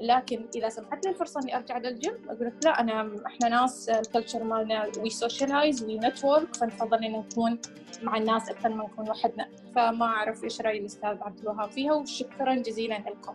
لكن 0.00 0.46
إذا 0.56 0.68
سمحت 0.68 1.04
لي 1.04 1.10
الفرصة 1.10 1.40
إني 1.40 1.56
أرجع 1.56 1.78
للجيم 1.78 2.12
أقول 2.28 2.46
لك 2.46 2.54
لا 2.64 2.80
انا 2.80 3.16
إحنا 3.26 3.48
ناس 3.48 3.88
ال 3.88 3.95
culture 3.95 4.44
مالنا 4.44 4.86
we 4.98 5.10
socialize 5.10 5.84
we 5.84 5.98
network 5.98 6.56
فنفضل 6.56 7.04
ان 7.04 7.12
نكون 7.12 7.58
مع 8.02 8.16
الناس 8.16 8.50
أكثر 8.50 8.68
ما 8.68 8.84
نكون 8.84 9.10
وحدنا. 9.10 9.48
فما 9.74 10.04
أعرف 10.04 10.44
إيش 10.44 10.60
رأي 10.60 10.78
الأستاذ 10.78 11.16
عبد 11.20 11.38
الوهاب 11.38 11.70
فيها 11.70 11.92
وشكرا 11.92 12.54
جزيلا 12.54 12.98
لكم. 12.98 13.34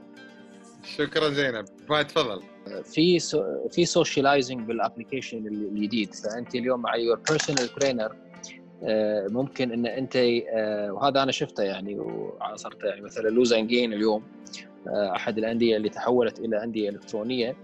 شكرا 0.83 1.29
زينب. 1.29 1.65
فهد 1.89 2.07
تفضل. 2.07 2.43
في 2.83 3.19
so 3.19 3.43
في 3.71 3.85
socializing 3.85 4.67
بال 4.67 4.80
application 4.80 5.47
الجديد. 5.47 6.13
فأنت 6.13 6.55
اليوم 6.55 6.81
مع 6.81 6.95
your 6.95 7.19
personal 7.29 7.67
trainer 7.67 8.15
ممكن 9.29 9.71
إن 9.71 9.85
أنت 9.85 10.15
آه، 10.15 10.91
وهذا 10.91 11.23
أنا 11.23 11.31
شفته 11.31 11.63
يعني 11.63 11.99
وعاصرته 11.99 12.87
يعني 12.87 13.01
مثلا 13.01 13.29
لوزانجين 13.29 13.93
اليوم. 13.93 14.23
آه، 14.23 14.74
أحد 14.87 15.37
الأندية 15.37 15.77
اللي 15.77 15.89
تحولت 15.89 16.39
إلى 16.39 16.63
أندية 16.63 16.89
إلكترونية. 16.89 17.55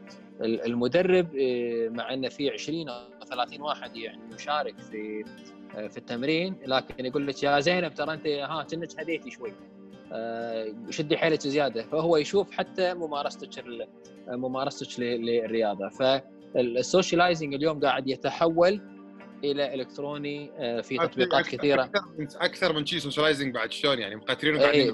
المدرب 0.42 1.36
آه، 1.36 1.90
مع 1.90 2.14
أنه 2.14 2.30
في 2.30 2.50
20 2.50 2.90
أو 2.90 3.26
30 3.30 3.62
واحد 3.62 3.96
يعني 3.96 4.22
يشارك 4.36 4.80
في 4.80 5.24
في 5.72 5.98
التمرين 5.98 6.56
لكن 6.66 7.06
يقول 7.06 7.28
لك 7.28 7.44
يا 7.44 7.60
زينب 7.60 7.94
ترى 7.94 8.14
أنت 8.14 8.28
ها 8.28 8.64
كأنك 8.64 9.00
هديتي 9.00 9.32
شوي. 9.32 9.54
شدي 10.90 11.18
حيلك 11.18 11.40
زيادة. 11.42 11.84
فهو 11.84 12.18
يشوف 12.18 12.52
حتى 12.52 12.94
ممارستك 12.94 13.50
ممارستك 14.28 15.00
للرياضة. 15.00 15.90
فال 15.90 16.15
socializing 16.15 17.54
اليوم 17.54 17.80
قاعد 17.80 18.08
يتحول 18.08 18.82
إلى 19.44 19.74
إلكتروني 19.74 20.52
آه، 20.58 20.82
في 20.82 20.98
تطبيقات 20.98 21.48
كثيرة. 21.48 21.84
أكثر 21.84 22.02
من 22.18 22.28
أكثر 22.36 22.74
من 22.74 22.86
شيء 22.86 23.00
socializing 23.00 23.54
بعد 23.54 23.72
شلون 23.72 24.00
يعني؟ 24.00 24.16
مقاتلين 24.16 24.56
اي 24.56 24.92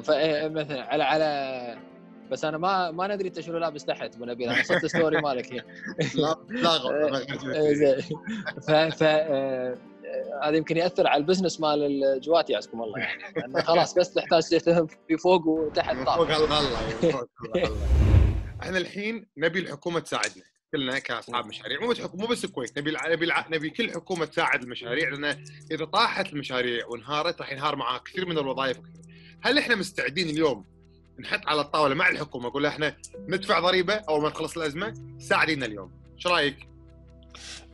مثلا 0.49 0.83
على 0.83 1.03
على 1.03 1.77
بس 2.31 2.45
أنا 2.45 2.57
ما 2.57 2.91
ما 2.91 3.07
ندري 3.07 3.27
أنت 3.27 3.39
شنو 3.39 3.57
لابس 3.57 3.85
تحت 3.85 4.15
أبو 4.15 4.25
نبيل. 4.25 4.49
أنا 4.49 4.63
صرت 4.63 4.85
story 4.85 5.21
مالك. 5.27 5.65
لا 6.15 6.37
لا 6.49 6.75
إيه، 7.61 8.01
ف 8.67 8.71
ف 8.71 9.03
آه، 9.03 9.77
هذا 10.43 10.57
يمكن 10.57 10.77
يأثر 10.77 11.07
على 11.07 11.21
ال 11.21 11.26
business 11.26 11.59
مال 11.59 12.03
الجواتي 12.03 12.49
يعزكم 12.49 12.81
الله 12.81 12.99
يعني. 12.99 13.61
خلاص 13.63 13.93
بس 13.93 14.13
تحتاج 14.13 14.43
تفهم 14.43 14.87
في 15.07 15.17
فوق 15.17 15.47
وتحت 15.47 15.95
فوق 15.95 16.31
الله 16.31 17.27
إحنا 18.61 18.77
الحين 18.77 19.27
نبي 19.37 19.59
الحكومة 19.59 19.99
تساعدنا 19.99 20.43
كلنا 20.71 20.99
كأصحاب 20.99 21.45
مشاريع. 21.45 21.79
مو 21.81 21.87
بس 21.87 21.99
مو 22.13 22.27
بس 22.27 22.45
الكويت. 22.45 22.79
نبي 22.79 22.93
نبي 23.07 23.33
نبي 23.49 23.69
كل 23.69 23.91
حكومة 23.91 24.25
تساعد 24.25 24.63
المشاريع 24.63 25.09
لأن 25.09 25.45
إذا 25.71 25.85
طاحت 25.85 26.33
المشاريع 26.33 26.85
وانهارت 26.87 27.41
راح 27.41 27.51
ينهار 27.51 27.75
معها 27.75 27.97
كثير 27.97 28.25
من 28.25 28.37
الوظائف 28.37 28.77
هل 29.41 29.57
إحنا 29.57 29.75
مستعدين 29.75 30.29
اليوم 30.29 30.65
نحط 31.19 31.47
على 31.47 31.61
الطاولة 31.61 31.95
مع 31.95 32.09
الحكومة 32.09 32.47
نقول 32.47 32.65
إحنا 32.65 32.95
ندفع 33.27 33.59
ضريبة 33.59 33.93
أول 33.93 34.21
ما 34.21 34.29
تخلص 34.29 34.57
الأزمة 34.57 34.93
ساعدينا 35.19 35.65
اليوم. 35.65 35.91
إيش 36.15 36.27
رأيك؟ 36.27 36.67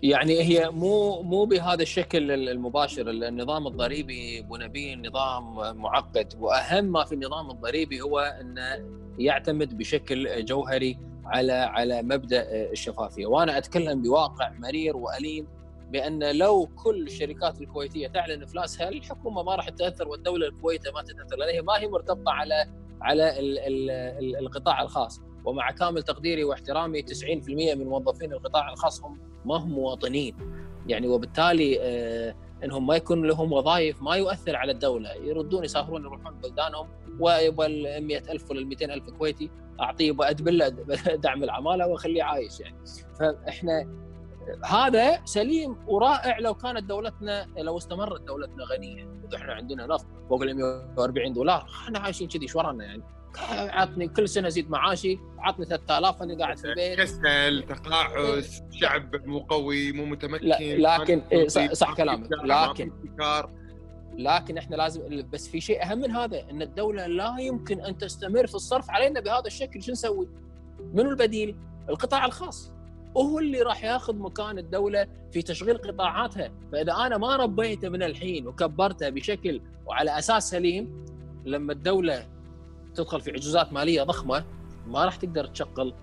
يعني 0.03 0.41
هي 0.41 0.69
مو 0.69 1.21
مو 1.21 1.45
بهذا 1.45 1.81
الشكل 1.81 2.31
المباشر 2.31 3.09
النظام 3.09 3.67
الضريبي 3.67 4.39
أبو 4.39 4.57
نبيل 4.57 5.01
نظام 5.07 5.77
معقد. 5.77 6.33
وأهم 6.39 6.85
ما 6.85 7.05
في 7.05 7.15
النظام 7.15 7.51
الضريبي 7.51 8.01
هو 8.01 8.19
انه 8.19 8.85
يعتمد 9.19 9.77
بشكل 9.77 10.45
جوهري 10.45 10.97
على 11.25 11.53
على 11.53 12.01
مبدأ 12.01 12.71
الشفافية. 12.71 13.25
وأنا 13.25 13.57
أتكلم 13.57 14.01
بواقع 14.01 14.49
مرير 14.49 14.97
وأليم 14.97 15.47
بأن 15.91 16.37
لو 16.37 16.69
كل 16.83 17.03
الشركات 17.03 17.61
الكويتية 17.61 18.07
تعلن 18.07 18.43
افلاسها 18.43 18.89
الحكومة 18.89 19.43
ما 19.43 19.55
راح 19.55 19.69
تتأثر 19.69 20.07
والدولة 20.07 20.47
الكويتية 20.47 20.91
ما 20.91 21.01
تتأثر. 21.01 21.35
لأن 21.35 21.49
هي 21.49 21.61
ما 21.61 21.79
هي 21.79 21.87
مرتبطة 21.87 22.31
على 22.31 22.67
على 23.03 23.39
ال 23.39 23.59
ال 23.59 24.35
القطاع 24.35 24.81
الخاص. 24.81 25.21
ومع 25.45 25.71
كامل 25.71 26.03
تقديري 26.03 26.43
واحترامي 26.43 27.01
90% 27.01 27.49
من 27.49 27.85
موظفين 27.85 28.33
القطاع 28.33 28.71
الخاص 28.71 29.03
هم 29.03 29.19
ما 29.45 29.55
هم 29.55 29.69
مواطنين. 29.71 30.35
يعني 30.87 31.07
وبالتالي 31.07 31.79
آه 31.81 32.35
إنهم 32.63 32.87
ما 32.87 32.95
يكون 32.95 33.25
لهم 33.27 33.53
وظائف 33.53 34.01
ما 34.01 34.15
يؤثر 34.15 34.55
على 34.55 34.71
الدولة. 34.71 35.13
يردون 35.13 35.63
يسافرون 35.63 36.01
يروحون 36.01 36.33
بلدانهم. 36.39 36.87
ويبغى 37.19 37.65
ال 37.65 38.07
100000 38.07 38.51
ولا 38.51 38.59
ال 38.59 38.67
200000 38.67 39.09
كويتي 39.09 39.49
أعطيه 39.79 40.15
ادبله 40.19 40.69
دعم 41.23 41.43
العمالة 41.43 41.87
وأخليه 41.87 42.23
عايش 42.23 42.59
يعني. 42.59 42.75
فإحنا 43.19 43.87
هذا 44.65 45.25
سليم 45.25 45.77
ورائع 45.87 46.39
لو 46.39 46.53
كانت 46.53 46.83
دولتنا 46.83 47.47
لو 47.57 47.77
استمرت 47.77 48.21
دولتنا 48.21 48.63
غنية. 48.63 49.13
إحنا 49.35 49.53
عندنا 49.53 49.87
نفط 49.87 50.05
فوق 50.29 50.41
ال 50.41 50.55
140 50.55 51.33
دولار. 51.33 51.67
إحنا 51.83 51.99
عايشين 51.99 52.27
كذي 52.27 52.41
إيش 52.41 52.55
ورانا 52.55 52.85
يعني. 52.85 53.03
عطني 53.51 54.07
كل 54.07 54.29
سنة 54.29 54.49
زيد 54.49 54.69
معاشي 54.69 55.19
عطني 55.39 55.65
3000 55.65 56.21
أنا 56.21 56.37
قاعد 56.37 56.57
في 56.57 56.65
البيت. 56.65 56.99
كسل 56.99 57.63
تقاعس 57.69 58.61
شعب 58.71 59.15
مو 59.25 59.39
قوي 59.39 59.91
مو 59.91 60.05
متمكن. 60.05 60.47
لا 60.47 60.97
لكن 60.99 61.21
إيه 61.31 61.47
صح 61.47 61.93
كلامك. 61.93 62.29
لكن 62.43 62.91
لكن 64.17 64.57
إحنا 64.57 64.75
لازم 64.75 65.29
بس 65.29 65.47
في 65.47 65.61
شيء 65.61 65.83
أهم 65.83 65.99
من 65.99 66.11
هذا 66.11 66.49
إن 66.49 66.61
الدولة 66.61 67.07
لا 67.07 67.35
يمكن 67.39 67.81
أن 67.81 67.97
تستمر 67.97 68.47
في 68.47 68.55
الصرف 68.55 68.89
علينا 68.89 69.19
بهذا 69.19 69.47
الشكل. 69.47 69.83
شو 69.83 69.91
نسوي؟ 69.91 70.29
منو 70.93 71.09
البديل؟ 71.09 71.57
القطاع 71.89 72.25
الخاص. 72.25 72.73
وهو 73.15 73.39
اللي 73.39 73.61
راح 73.61 73.83
ياخذ 73.83 74.15
مكان 74.15 74.57
الدولة 74.57 75.07
في 75.31 75.41
تشغيل 75.41 75.77
قطاعاتها، 75.77 76.51
فإذا 76.71 76.93
أنا 76.93 77.17
ما 77.17 77.35
ربيته 77.35 77.89
من 77.89 78.03
الحين 78.03 78.47
وكبرته 78.47 79.09
بشكل 79.09 79.61
وعلى 79.85 80.17
أساس 80.17 80.49
سليم 80.49 81.05
لما 81.45 81.73
الدولة 81.73 82.27
تدخل 82.95 83.21
في 83.21 83.31
عجوزات 83.31 83.73
مالية 83.73 84.03
ضخمة 84.03 84.45
ما 84.87 85.05
راح 85.05 85.15
تقدر 85.15 85.45
تشغل 85.45 85.93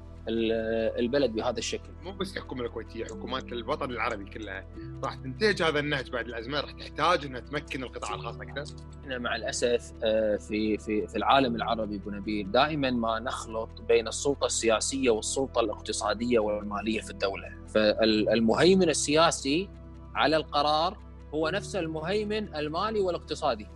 البلد 0.99 1.33
بهذا 1.33 1.59
الشكل. 1.59 1.91
مو 2.03 2.13
بس 2.13 2.37
الحكومة 2.37 2.65
الكويتية 2.65 3.05
حكومات 3.05 3.53
الوطن 3.53 3.91
العربي 3.91 4.25
كلها. 4.25 4.67
راح 5.05 5.15
تنتهج 5.15 5.63
هذا 5.63 5.79
النهج 5.79 6.11
بعد 6.11 6.27
الأزمة 6.27 6.61
راح 6.61 6.71
تحتاج 6.71 7.25
إنها 7.25 7.41
تمكن 7.41 7.83
القطاع 7.83 8.15
الخاص 8.15 8.41
أكثر. 8.41 8.65
إحنا 9.01 9.19
مع 9.19 9.37
الأسف 9.37 9.93
آه، 10.05 10.37
في 10.37 10.79
في 10.79 11.07
في 11.07 11.17
العالم 11.17 11.57
العربي 11.57 11.97
أبو 11.97 12.11
نبيل 12.11 12.53
دائما 12.53 12.91
ما 12.91 13.19
نخلط 13.19 13.71
بين 13.89 14.09
السلطة 14.09 14.47
السياسية 14.47 15.11
والسلطة 15.11 15.61
الاقتصادية 15.61 16.39
والمالية 16.39 17.01
في 17.01 17.11
الدولة. 17.11 17.49
فالمهيمن 17.69 18.89
السياسي 18.89 19.69
على 20.15 20.37
القرار 20.37 20.99
هو 21.35 21.49
نفس 21.49 21.77
المهيمن 21.77 22.55
المالي 22.55 23.01
والاقتصادي. 23.01 23.67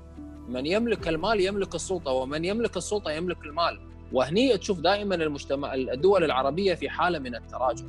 من 0.48 0.66
يملك 0.66 1.08
المال 1.08 1.40
يملك 1.40 1.74
السلطة 1.74 2.12
ومن 2.12 2.44
يملك 2.44 2.76
السلطة 2.76 3.10
يملك 3.10 3.44
المال. 3.44 3.93
وهني 4.12 4.58
تشوف 4.58 4.80
دائما 4.80 5.14
المجتمع 5.14 5.74
الدول 5.74 6.24
العربية 6.24 6.74
في 6.74 6.88
حالة 6.88 7.18
من 7.18 7.34
التراجع. 7.34 7.84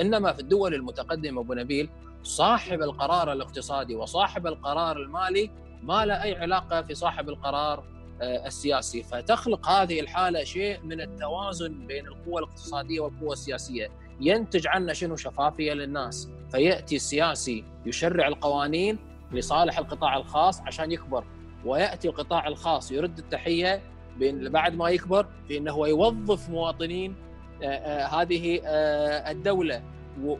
إنما 0.00 0.32
في 0.32 0.40
الدول 0.40 0.74
المتقدمة 0.74 1.40
أبو 1.40 1.54
نبيل 1.54 1.88
صاحب 2.22 2.82
القرار 2.82 3.32
الاقتصادي 3.32 3.94
وصاحب 3.94 4.46
القرار 4.46 4.96
المالي 4.96 5.50
ما 5.82 6.04
له 6.04 6.22
أي 6.22 6.34
علاقة 6.34 6.82
في 6.82 6.94
صاحب 6.94 7.28
القرار 7.28 7.84
آه، 8.22 8.46
السياسي. 8.46 9.02
فتخلق 9.02 9.68
هذه 9.68 10.00
الحالة 10.00 10.44
شيء 10.44 10.80
من 10.80 11.00
التوازن 11.00 11.86
بين 11.86 12.06
القوى 12.06 12.38
الاقتصادية 12.38 13.00
والقوى 13.00 13.32
السياسية. 13.32 13.90
ينتج 14.20 14.66
عنه 14.66 14.92
شنو؟ 14.92 15.16
شفافية 15.16 15.72
للناس. 15.72 16.28
فيأتي 16.50 16.96
السياسي 16.96 17.64
يشرع 17.86 18.28
القوانين 18.28 18.98
لصالح 19.32 19.78
القطاع 19.78 20.16
الخاص 20.16 20.60
عشان 20.60 20.92
يكبر 20.92 21.24
ويأتي 21.64 22.08
القطاع 22.08 22.48
الخاص 22.48 22.92
يرد 22.92 23.18
التحية 23.18 23.82
بين 24.20 24.48
بعد 24.48 24.74
ما 24.74 24.88
يكبر 24.88 25.26
في 25.48 25.56
إنه 25.58 25.72
هو 25.72 25.86
يوظف 25.86 26.50
مواطنين 26.50 27.14
آه، 27.62 27.66
آه، 27.66 28.22
هذه 28.22 28.60
آه، 28.64 29.30
الدولة. 29.30 29.82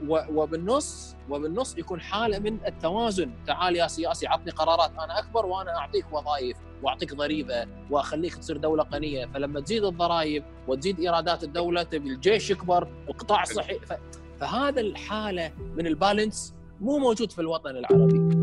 وبالنص 0.08 1.16
وبالنص 1.30 1.78
يكون 1.78 2.00
حالة 2.00 2.38
من 2.38 2.58
التوازن. 2.66 3.30
تعال 3.46 3.76
يا 3.76 3.86
سياسي 3.86 4.26
عطني 4.26 4.50
قرارات 4.50 4.90
أنا 4.90 5.18
أكبر 5.18 5.46
وأنا 5.46 5.76
أعطيك 5.76 6.12
وظائف 6.12 6.56
وأعطيك 6.82 7.14
ضريبة 7.14 7.66
وأخليك 7.90 8.34
تصير 8.34 8.56
دولة 8.56 8.86
غنيه 8.92 9.26
فلما 9.26 9.60
تزيد 9.60 9.84
الضرائب 9.84 10.44
وتزيد 10.68 11.00
إيرادات 11.00 11.44
الدولة 11.44 11.82
تبي 11.82 12.08
الجيش 12.08 12.50
يكبر 12.50 12.88
القطاع 13.08 13.42
الصحي 13.42 13.78
فهذا 14.40 14.80
الحالة 14.80 15.52
من 15.76 15.86
البالانس 15.86 16.54
مو 16.80 16.98
موجود 16.98 17.32
في 17.32 17.40
الوطن 17.40 17.70
العربي. 17.70 18.39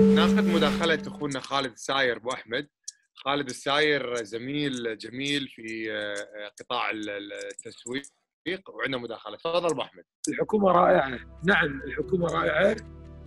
ناخذ 0.00 0.54
مداخلة 0.54 1.02
أخونا 1.06 1.40
خالد 1.40 1.72
الساير 1.72 2.16
أبو 2.16 2.30
أحمد. 2.30 2.68
خالد 3.14 3.48
الساير 3.48 4.14
زميل 4.24 4.98
جميل 4.98 5.48
في 5.48 5.92
آه، 5.92 6.50
قطاع 6.60 6.90
التسويق 6.90 8.70
وعندنا 8.70 8.98
مداخلة. 8.98 9.36
تفضل 9.36 9.70
أبو 9.70 9.82
أحمد. 9.82 10.04
الحكومة 10.28 10.72
رائعة. 10.72 11.18
نعم 11.44 11.82
الحكومة 11.82 12.26
رائعة. 12.26 12.76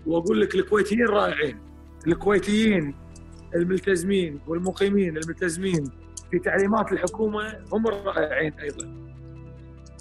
وأقول 0.05 0.41
لك 0.41 0.55
الكويتيين 0.55 1.05
رائعين. 1.07 1.61
الكويتيين 2.07 2.95
الملتزمين 3.55 4.41
والمقيمين 4.47 5.17
الملتزمين 5.17 5.83
في 6.31 6.39
تعليمات 6.39 6.91
الحكومة 6.91 7.65
هم 7.73 7.87
رائعين 7.87 8.53
أيضا. 8.59 9.15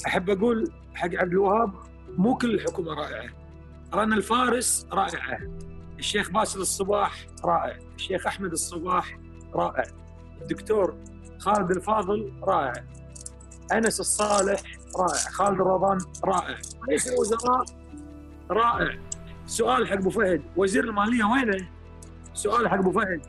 أحب 0.06 0.30
أقول 0.30 0.72
حق 0.94 1.14
عبد 1.14 1.32
الوهاب 1.32 1.72
مو 2.08 2.36
كل 2.36 2.54
الحكومة 2.54 2.94
رائعة. 2.94 3.30
رانا 3.94 4.16
الفارس 4.16 4.86
رائعة. 4.92 5.38
الشيخ 5.98 6.30
باسل 6.30 6.60
الصباح 6.60 7.26
رائع 7.44 7.78
الشيخ 7.96 8.26
أحمد 8.26 8.52
الصباح 8.52 9.18
رائع 9.54 9.84
الدكتور 10.42 10.96
خالد 11.38 11.70
الفاضل 11.70 12.32
رائع 12.42 12.72
أنس 13.72 14.00
الصالح 14.00 14.62
رائع 14.98 15.30
خالد 15.30 15.60
الرضان 15.60 15.98
رائع 16.24 16.58
رئيس 16.88 17.08
الوزراء 17.08 17.64
رائع 18.50 18.98
سؤال 19.46 19.88
حق 19.88 19.94
أبو 19.96 20.10
فهد 20.10 20.42
وزير 20.56 20.84
المالية 20.84 21.24
وينه؟ 21.24 21.68
سؤال 22.34 22.68
حق 22.68 22.76
أبو 22.78 22.92
فهد 22.92 23.20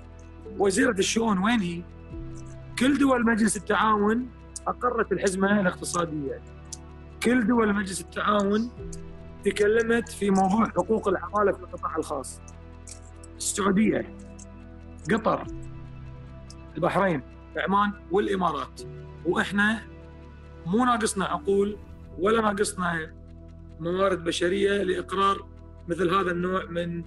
وزيرة 0.58 0.92
الشؤون 1.00 1.38
وين 1.38 1.60
هي؟ 1.60 1.82
كل 2.80 2.98
دول 2.98 3.26
مجلس 3.26 3.58
التعاون 3.58 4.30
أقرت 4.68 5.12
الحزمة 5.12 5.60
الاقتصادية 5.62 6.42
كل 7.24 7.48
دول 7.48 7.74
مجلس 7.76 8.02
التعاون 8.02 8.72
تكلمت 9.46 10.10
في 10.10 10.30
موضوع 10.30 10.70
حقوق 10.70 11.08
العمالة 11.08 11.52
في 11.52 11.60
القطاع 11.60 11.96
الخاص 11.98 12.42
السعودية 13.40 14.16
قطر 15.12 15.48
البحرين 16.76 17.22
عمان 17.58 17.92
والإمارات 18.12 18.82
وإحنا 19.26 19.82
مو 20.66 20.86
ناقصنا 20.86 21.26
عقول 21.26 21.78
ولا 22.20 22.42
ناقصنا 22.42 23.14
موارد 23.80 24.24
بشرية 24.24 24.84
لإقرار 24.84 25.48
مثل 25.88 26.16
هذا 26.16 26.32
النوع 26.32 26.66
من 26.66 27.04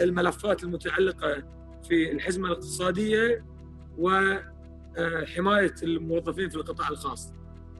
الملفات 0.00 0.64
المتعلقة 0.64 1.42
في 1.88 2.12
الحزمة 2.12 2.46
الاقتصادية 2.46 3.44
وحمايه 3.98 5.74
الموظفين 5.82 6.48
في 6.48 6.56
القطاع 6.56 6.88
الخاص. 6.88 7.32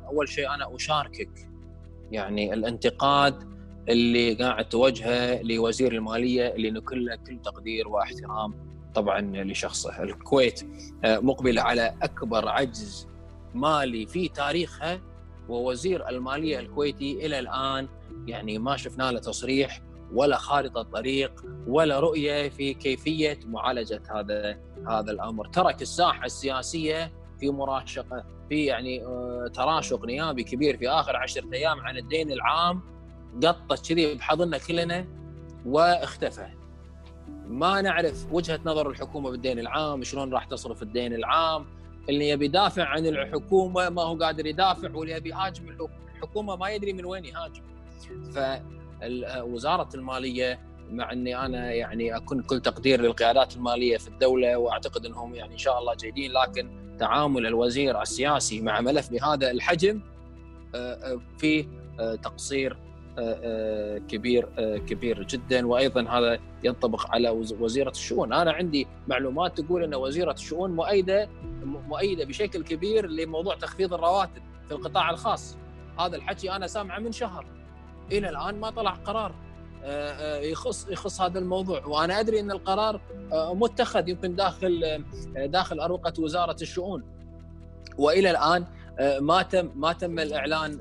أول 0.06 0.28
شيء 0.28 0.54
أنا 0.54 0.76
أشاركك 0.76 1.48
يعني 2.10 2.54
الانتقاد 2.54 3.53
اللي 3.88 4.34
قاعد 4.34 4.68
توجهه 4.68 5.42
لوزير 5.42 5.92
المالية 5.92 6.54
اللي 6.54 6.70
نكل 6.70 7.06
له 7.06 7.16
كل 7.16 7.38
تقدير 7.44 7.88
واحترام 7.88 8.54
طبعا 8.94 9.20
لشخصه، 9.20 10.02
الكويت. 10.02 10.66
آه، 11.04 11.18
مقبله 11.18 11.62
على 11.62 11.94
أكبر 12.02 12.48
عجز 12.48 13.08
مالي 13.54 14.06
في 14.06 14.28
تاريخها 14.28 15.00
ووزير 15.48 16.08
المالية 16.08 16.58
الكويتي 16.58 17.26
إلى 17.26 17.38
الآن. 17.38 17.88
يعني 18.26 18.58
ما 18.58 18.76
شفنا 18.76 19.12
له 19.12 19.20
تصريح 19.20 19.80
ولا 20.12 20.36
خارطة 20.36 20.82
طريق 20.82 21.44
ولا 21.66 22.00
رؤية 22.00 22.48
في 22.48 22.74
كيفية 22.74 23.38
معالجة 23.46 24.02
هذا 24.14 24.58
هذا 24.88 25.10
الأمر، 25.10 25.46
ترك 25.46 25.82
الساحة 25.82 26.24
السياسية 26.24 27.12
في 27.40 27.50
مراشقة 27.50 28.24
في 28.48 28.64
يعني 28.64 29.04
آه، 29.04 29.50
تراشق 29.54 30.04
نيابي 30.04 30.44
كبير 30.44 30.76
في 30.76 30.88
آخر 30.88 31.16
عشرة 31.16 31.48
أيام 31.52 31.80
عن 31.80 31.96
الدين 31.96 32.32
العام. 32.32 32.93
قطت 33.42 33.88
كذي 33.88 34.14
بحضننا 34.14 34.58
كلنا 34.58 35.06
واختفى. 35.66 36.46
ما 37.46 37.80
نعرف 37.80 38.26
وجهة 38.32 38.60
نظر 38.64 38.90
الحكومة 38.90 39.30
بالدين 39.30 39.58
العام، 39.58 40.02
شلون 40.02 40.32
راح 40.34 40.44
تصرف 40.44 40.82
الدين 40.82 41.14
العام، 41.14 41.66
اللي 42.08 42.28
يبي 42.28 42.44
يدافع 42.44 42.84
عن 42.84 43.06
الحكومة 43.06 43.88
ما 43.88 44.02
هو 44.02 44.16
قادر 44.16 44.46
يدافع 44.46 44.90
واللي 44.94 45.14
يبي 45.14 45.30
يهاجم 45.30 45.88
الحكومة 46.14 46.56
ما 46.56 46.68
يدري 46.68 46.92
من 46.92 47.04
وين 47.04 47.24
يهاجم. 47.24 47.62
فوزاره 48.34 49.88
المالية 49.94 50.60
مع 50.90 51.12
إني 51.12 51.36
أنا 51.36 51.72
يعني 51.72 52.16
أكون 52.16 52.42
كل 52.42 52.60
تقدير 52.60 53.00
للقيادات 53.00 53.56
المالية 53.56 53.96
في 53.96 54.08
الدولة 54.08 54.56
وأعتقد 54.56 55.06
إنهم 55.06 55.34
يعني 55.34 55.52
إن 55.52 55.58
شاء 55.58 55.78
الله 55.78 55.94
جيدين 55.94 56.32
لكن 56.32 56.96
تعامل 56.98 57.46
الوزير 57.46 58.02
السياسي 58.02 58.60
مع 58.60 58.80
ملف 58.80 59.10
بهذا 59.10 59.50
الحجم 59.50 60.00
آه، 60.74 60.94
آه، 60.94 61.20
في 61.38 61.66
آه، 62.00 62.14
تقصير 62.14 62.76
كبير 64.08 64.48
كبير 64.86 65.22
جدا. 65.22 65.66
وأيضا 65.66 66.02
هذا 66.02 66.38
ينطبق 66.64 67.10
على 67.10 67.30
وزيرة 67.30 67.90
الشؤون، 67.90 68.32
أنا 68.32 68.52
عندي 68.52 68.86
معلومات 69.08 69.60
تقول 69.60 69.84
إن 69.84 69.94
وزيرة 69.94 70.32
الشؤون 70.32 70.70
مؤيدة 70.70 71.28
مؤيدة 71.64 72.24
بشكل 72.24 72.64
كبير 72.64 73.06
لموضوع 73.06 73.54
تخفيض 73.54 73.94
الرواتب 73.94 74.42
في 74.68 74.74
القطاع 74.74 75.10
الخاص. 75.10 75.56
هذا 75.98 76.16
الحكي 76.16 76.52
أنا 76.52 76.66
سامعه 76.66 76.98
من 76.98 77.12
شهر. 77.12 77.46
إلى 78.12 78.28
الآن 78.28 78.60
ما 78.60 78.70
طلع 78.70 78.90
قرار 78.90 79.34
آه، 79.84 80.12
آه، 80.12 80.40
يخص 80.40 80.88
يخص 80.88 81.20
هذا 81.20 81.38
الموضوع. 81.38 81.86
وأنا 81.86 82.20
أدري 82.20 82.40
إن 82.40 82.50
القرار 82.50 83.00
آه، 83.32 83.54
متخذ 83.54 84.08
يمكن 84.08 84.34
داخل 84.34 85.04
داخل 85.36 85.80
أروقة 85.80 86.12
وزارة 86.18 86.56
الشؤون. 86.62 87.04
وإلى 87.98 88.30
الآن 88.30 88.66
ما 89.20 89.42
تم 89.42 89.70
ما 89.74 89.92
تم 89.92 90.18
الإعلان 90.18 90.78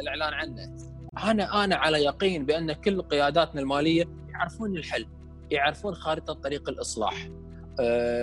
الإعلان 0.00 0.34
عنه. 0.34 0.76
أنا 1.24 1.64
أنا 1.64 1.76
على 1.76 1.98
يقين 1.98 2.46
بأن 2.46 2.72
كل 2.72 3.02
قياداتنا 3.02 3.60
المالية 3.60 4.08
يعرفون 4.28 4.76
الحل 4.76 5.06
يعرفون 5.50 5.94
خارطة 5.94 6.32
طريق 6.32 6.68
الإصلاح. 6.68 7.28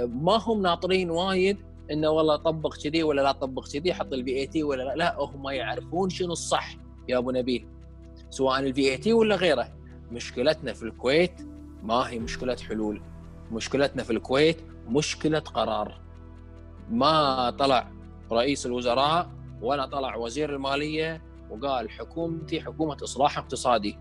ما 0.07 0.37
هم 0.41 0.61
ناطرين 0.61 1.09
وايد 1.09 1.57
إنه 1.91 2.09
والله 2.09 2.35
طبق 2.35 2.75
كذي 2.75 3.03
ولا 3.03 3.21
لا 3.21 3.31
طبق 3.31 3.67
كذي 3.67 3.93
حط 3.93 4.13
ال 4.13 4.37
VAT 4.37 4.63
ولا 4.63 4.83
لا 4.83 4.95
لا 4.95 5.19
هم 5.19 5.49
يعرفون 5.49 6.09
شنو 6.09 6.31
الصح 6.31 6.75
يا 7.09 7.17
أبو 7.17 7.31
نبيل. 7.31 7.67
سواء 8.29 8.59
ال 8.59 8.91
VAT 8.91 9.13
ولا 9.13 9.35
غيره. 9.35 9.67
مشكلتنا 10.11 10.73
في 10.73 10.83
الكويت 10.83 11.41
ما 11.83 12.09
هي 12.09 12.19
مشكلة 12.19 12.57
حلول. 12.69 13.01
مشكلتنا 13.51 14.03
في 14.03 14.13
الكويت 14.13 14.57
مشكلة 14.87 15.39
قرار. 15.39 16.01
ما 16.89 17.49
طلع 17.49 17.91
رئيس 18.31 18.65
الوزراء 18.65 19.29
ولا 19.61 19.85
طلع 19.85 20.15
وزير 20.15 20.55
المالية 20.55 21.21
وقال 21.49 21.89
حكومتي 21.89 22.61
حكومة 22.61 22.97
إصلاح 23.03 23.37
اقتصادي. 23.37 23.97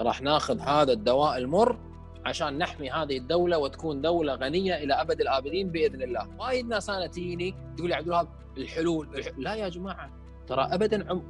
راح 0.00 0.22
ناخذ 0.22 0.60
هذا 0.60 0.92
الدواء 0.92 1.38
المر 1.38 1.78
عشان 2.24 2.58
نحمي 2.58 2.90
هذه 2.90 3.16
الدولة 3.16 3.58
وتكون 3.58 4.00
دولة 4.00 4.34
غنية 4.34 4.74
إلى 4.74 4.94
أبد 4.94 5.20
الآبدين 5.20 5.68
بإذن 5.68 6.02
الله. 6.02 6.28
وايد 6.38 6.68
ناس 6.68 6.90
أنا 6.90 7.06
تجيني 7.06 7.54
تقول 7.76 7.88
لي 7.88 7.94
عبد 7.94 8.06
الوهاب 8.06 8.28
الحلول 8.58 9.08
لا 9.38 9.54
يا 9.54 9.68
جماعة 9.68 10.10
ترى 10.46 10.62
ابدا 10.62 11.22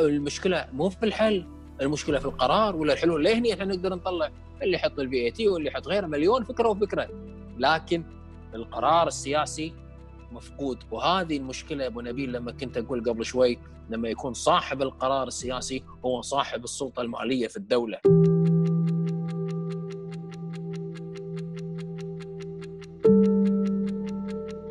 المشكلة 0.00 0.68
مو 0.72 0.88
في 0.88 1.06
الحل 1.06 1.46
المشكلة 1.80 2.18
في 2.18 2.24
القرار 2.24 2.76
ولا 2.76 2.92
الحلول. 2.92 3.22
ليه 3.22 3.54
إحنا 3.54 3.64
نقدر 3.64 3.94
نطلع؟ 3.94 4.30
اللي 4.62 4.76
يحط 4.76 4.98
ال 4.98 5.24
VAT 5.24 5.48
واللي 5.48 5.68
يحط 5.68 5.88
غيره 5.88 6.06
مليون 6.06 6.44
فكرة 6.44 6.68
وفكرة. 6.68 7.08
لكن 7.58 8.04
القرار 8.54 9.06
السياسي 9.06 9.74
مفقود. 10.34 10.84
وهذه 10.90 11.36
المشكلة 11.36 11.82
يا 11.82 11.88
أبو 11.88 12.00
نبيل 12.00 12.32
لما 12.32 12.52
كنت 12.52 12.76
أقول 12.76 13.04
قبل 13.04 13.24
شوي 13.24 13.58
لما 13.90 14.08
يكون 14.08 14.34
صاحب 14.34 14.82
القرار 14.82 15.26
السياسي 15.26 15.84
هو 16.04 16.22
صاحب 16.22 16.64
السلطة 16.64 17.02
المالية 17.02 17.46
في 17.48 17.56
الدولة. 17.56 17.98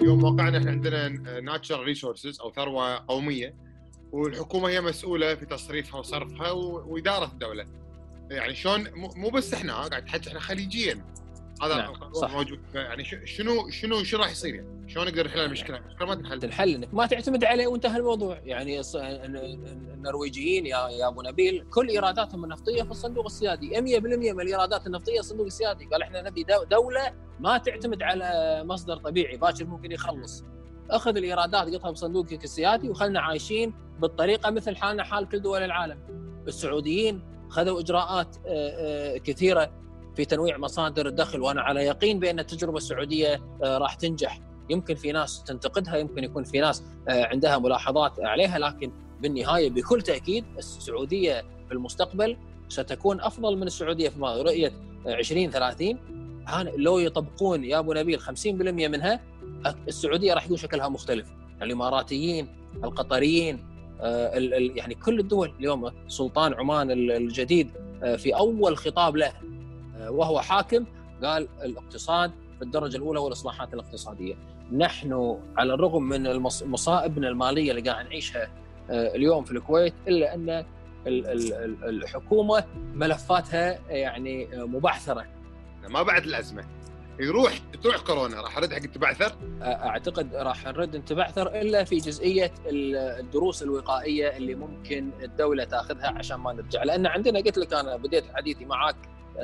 يوم 0.02 0.24
واقعنا 0.24 0.58
إحنا 0.58 0.72
عندنا 0.72 1.10
ناتشرال 1.40 1.84
ريسورسز 1.84 2.42
أو 2.42 2.52
ثروة 2.52 3.06
قومية 3.08 3.56
والحكومة 4.12 4.70
هي 4.70 4.82
مسؤولة 4.82 5.36
في 5.36 5.46
تصريفها 5.46 6.00
وصرفها 6.00 6.52
وإدارة 6.52 7.26
الدولة. 7.26 7.66
يعني 8.32 8.56
شلون؟ 8.56 8.88
مو 8.96 9.30
بس 9.30 9.54
إحنا 9.54 9.74
قاعد 9.74 10.08
حتى 10.08 10.30
إحنا 10.30 10.40
خليجيا. 10.40 11.06
هذا 11.64 11.76
نعم. 11.76 11.94
موجود. 12.34 12.60
يعني 12.74 13.04
شنو 13.04 13.70
شنو 13.70 14.04
شنو 14.04 14.22
راح 14.22 14.32
يصير 14.32 14.56
يعني؟ 14.56 14.83
شلون 14.94 15.08
نقدر 15.08 15.28
نحل 15.28 15.40
المشكلة؟ 15.40 15.78
المشكلة 15.78 16.08
ما 16.08 16.16
تنحل 16.16 16.40
تنحل 16.40 16.70
انك 16.70 16.94
ما 16.94 17.06
تعتمد 17.06 17.44
عليه 17.44 17.68
وانتهى 17.68 17.98
الموضوع 17.98 18.40
يعني 18.44 18.82
النرويجيين 19.94 20.66
يا 20.66 20.90
يا 20.90 21.08
أبو 21.08 21.22
نبيل 21.22 21.66
كل 21.70 21.90
إيراداتهم 21.90 22.44
النفطية 22.44 22.84
في 22.84 22.92
الصندوق 22.92 23.26
السيادي 23.26 23.70
100% 23.70 23.80
من 23.80 24.42
الإيرادات 24.42 24.88
النفطية 24.88 25.20
الصندوق 25.20 25.46
السيادي 25.46 25.86
قال 25.86 26.02
إحنا 26.02 26.22
نبي 26.22 26.46
دولة 26.72 27.14
ما 27.40 27.58
تعتمد 27.58 28.04
على 28.04 28.62
مصدر 28.66 28.98
طبيعي 28.98 29.38
باكر 29.38 29.66
ممكن 29.66 29.92
يخلص 29.92 30.44
أخذ 30.90 31.18
الإيرادات 31.18 31.76
قطها 31.76 31.92
بصندوقك 31.92 32.44
السيادي 32.44 32.90
وخلنا 32.90 33.22
عايشين 33.22 33.74
بالطريقة 34.00 34.52
مثل 34.52 34.76
حالنا 34.76 35.04
حال 35.04 35.30
كل 35.30 35.42
دول 35.42 35.64
العالم. 35.64 36.00
السعوديين 36.48 37.22
خذوا 37.50 37.80
إجراءات 37.80 38.36
آه، 38.38 38.50
آه، 38.50 39.18
كثيرة 39.18 39.72
في 40.16 40.26
تنويع 40.26 40.58
مصادر 40.58 41.08
الدخل 41.08 41.42
وأنا 41.42 41.62
على 41.62 41.86
يقين 41.86 42.20
بأن 42.20 42.40
التجربة 42.40 42.78
السعودية 42.78 43.42
آه، 43.64 43.78
راح 43.78 43.96
تنجح. 43.96 44.53
يمكن 44.70 44.96
في 44.96 45.12
ناس 45.12 45.44
تنتقدها 45.44 45.96
يمكن 45.96 46.24
يكون 46.24 46.44
في 46.44 46.60
ناس 46.60 46.84
عندها 47.08 47.58
ملاحظات 47.58 48.20
عليها 48.20 48.60
لكن 48.60 48.92
بالنهاية 49.22 49.70
بكل 49.70 50.02
تأكيد 50.02 50.46
السعودية 50.58 51.42
في 51.68 51.74
المستقبل 51.74 52.38
ستكون 52.70 53.22
أفضل 53.22 53.58
من 53.58 53.64
السعودية 53.64 54.10
في 54.10 54.16
الماضي 54.16 54.42
رؤيه 54.42 54.72
2030 55.08 55.98
لو 56.76 57.00
يطبقون 57.00 57.64
يا 57.66 57.80
أبو 57.80 57.94
نبيل 57.94 58.22
50% 58.22 58.26
منها 58.46 59.20
السعودية 59.88 60.34
راح 60.34 60.46
يكون 60.46 60.58
شكلها 60.58 60.90
مختلف 60.90 61.28
الإماراتيين 61.62 62.48
القطريين 62.84 63.74
آه، 64.02 64.32
يعني 64.76 64.96
كل 64.96 65.20
الدول 65.20 65.54
اليوم 65.60 65.92
سلطان 66.08 66.54
عمان 66.54 66.92
الجديد 66.92 67.72
آه، 68.04 68.16
في 68.16 68.36
أول 68.36 68.78
خطاب 68.78 69.16
له 69.16 69.34
آه، 69.98 70.12
وهو 70.12 70.42
حاكم 70.42 70.86
قال 71.24 71.48
الاقتصاد 71.64 72.32
في 72.58 72.62
الدرجة 72.62 72.98
الأولى 72.98 73.20
والاصلاحات 73.20 73.74
الاقتصادية. 73.74 74.36
نحن 74.78 75.38
على 75.58 75.74
الرغم 75.74 76.04
من 76.04 76.40
مصائبنا 76.66 77.28
المالية 77.30 77.72
اللي 77.72 77.90
قاعد 77.90 78.06
نعيشها 78.06 78.48
اليوم 78.90 79.44
في 79.44 79.52
الكويت 79.52 79.94
إلا 80.08 80.34
أن 80.36 80.66
الحكومة 81.84 82.64
ملفاتها 82.94 83.80
يعني 83.90 84.48
مبعثرة. 84.54 85.26
ما 85.90 86.04
بعد 86.04 86.24
الأزمة. 86.24 86.64
يروح 87.20 87.54
تروح 87.84 87.98
كورونا 87.98 88.42
راح 88.42 88.58
أرد 88.58 88.74
حق 88.74 88.84
التبعثر 88.84 89.36
أعتقد 89.62 90.36
راح 90.36 90.66
نرد 90.66 90.96
نتبعثر 90.98 91.48
إلا 91.62 91.84
في 91.84 91.96
جزئية 91.98 92.52
ال- 92.66 92.96
الدروس 92.96 93.64
الوقائية 93.64 94.38
اللي 94.38 94.56
ممكن 94.56 95.10
الدولة 95.24 95.64
تأخذها 95.64 96.08
عشان 96.18 96.38
ما 96.38 96.54
نرجع 96.54 96.84
لأن 96.84 97.06
عندنا 97.06 97.40
قلت 97.40 97.58
لك 97.58 97.74
أنا 97.74 97.96
بديت 97.98 98.24
حديثي 98.36 98.66
معك 98.66 98.96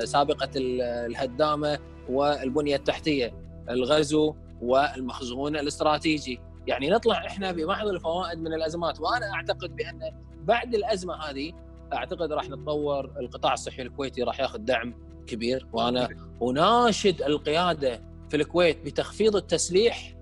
سابقة 0.04 0.48
ال- 0.56 0.82
الهدامة 0.82 1.78
والبنية 2.08 2.76
التحتية 2.76 3.34
الغزو 3.70 4.34
والمخزون 4.60 5.56
الاستراتيجي. 5.56 6.40
يعني 6.66 6.90
نطلع 6.90 7.26
إحنا 7.26 7.52
ببعض 7.52 7.88
الفوائد 7.88 8.38
من 8.38 8.54
الأزمات 8.54 9.00
وأنا 9.00 9.34
أعتقد 9.34 9.76
بأن 9.76 10.00
بعد 10.42 10.74
الأزمة 10.74 11.14
هذه 11.14 11.52
أعتقد 11.92 12.32
راح 12.32 12.48
نتطور 12.48 13.04
القطاع 13.20 13.52
الصحي 13.52 13.82
الكويتي 13.82 14.22
راح 14.22 14.40
ياخذ 14.40 14.58
دعم 14.58 14.94
كبير 15.26 15.66
وأنا 15.72 16.08
أناشد 16.42 17.22
القيادة 17.22 18.02
في 18.30 18.36
الكويت 18.36 18.84
بتخفيض 18.84 19.36
التسليح 19.36 20.16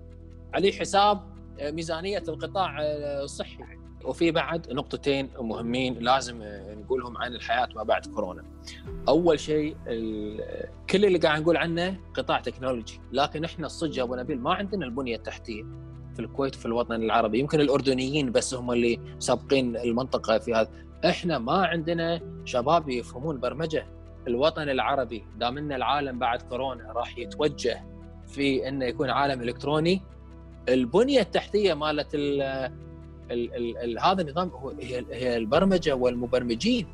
على 0.53 0.71
حساب 0.71 1.21
ميزانية 1.61 2.23
القطاع 2.27 2.77
الصحي. 3.23 3.78
وفي 4.05 4.31
بعد 4.31 4.71
نقطتين 4.71 5.29
مهمين 5.39 5.93
لازم 5.99 6.39
نقولهم 6.69 7.17
عن 7.17 7.35
الحياة 7.35 7.67
ما 7.75 7.83
بعد 7.83 8.05
كورونا. 8.05 8.43
أول 9.07 9.39
شيء 9.39 9.75
كل 10.89 11.05
اللي 11.05 11.17
قاعد 11.17 11.41
نقول 11.41 11.57
عنه 11.57 11.99
قطاع 12.13 12.39
تكنولوجي، 12.39 13.01
لكن 13.11 13.43
إحنا 13.43 13.65
الصدق 13.65 14.03
أبو 14.03 14.15
نبيل 14.15 14.39
ما 14.39 14.53
عندنا 14.53 14.85
البنية 14.85 15.15
التحتية 15.15 15.63
في 16.13 16.19
الكويت 16.19 16.55
وفي 16.55 16.65
الوطن 16.65 16.95
العربي، 16.95 17.39
يمكن 17.39 17.61
الأردنيين 17.61 18.31
بس 18.31 18.53
هم 18.53 18.71
اللي 18.71 18.99
سابقين 19.19 19.77
المنطقة 19.77 20.37
في 20.37 20.53
هذا، 20.53 20.69
إحنا 21.05 21.37
ما 21.39 21.65
عندنا 21.65 22.21
شباب 22.45 22.89
يفهمون 22.89 23.39
برمجة. 23.39 23.87
الوطن 24.27 24.69
العربي 24.69 25.23
دام 25.37 25.57
إن 25.57 25.71
العالم 25.71 26.19
بعد 26.19 26.41
كورونا 26.41 26.91
راح 26.91 27.17
يتوجه 27.17 27.85
في 28.27 28.67
إنه 28.67 28.85
يكون 28.85 29.09
عالم 29.09 29.41
إلكتروني 29.41 30.01
البنية 30.69 31.21
التحتية 31.21 31.73
مالت 31.73 32.15
ال 33.31 33.55
ال 33.55 33.55
ال 33.55 33.77
ال 33.77 33.99
هذا 33.99 34.21
النظام 34.21 34.49
هو 34.49 34.69
هي 34.69 35.05
هي 35.11 35.37
البرمجة 35.37 35.95
والمبرمجين. 35.95 36.87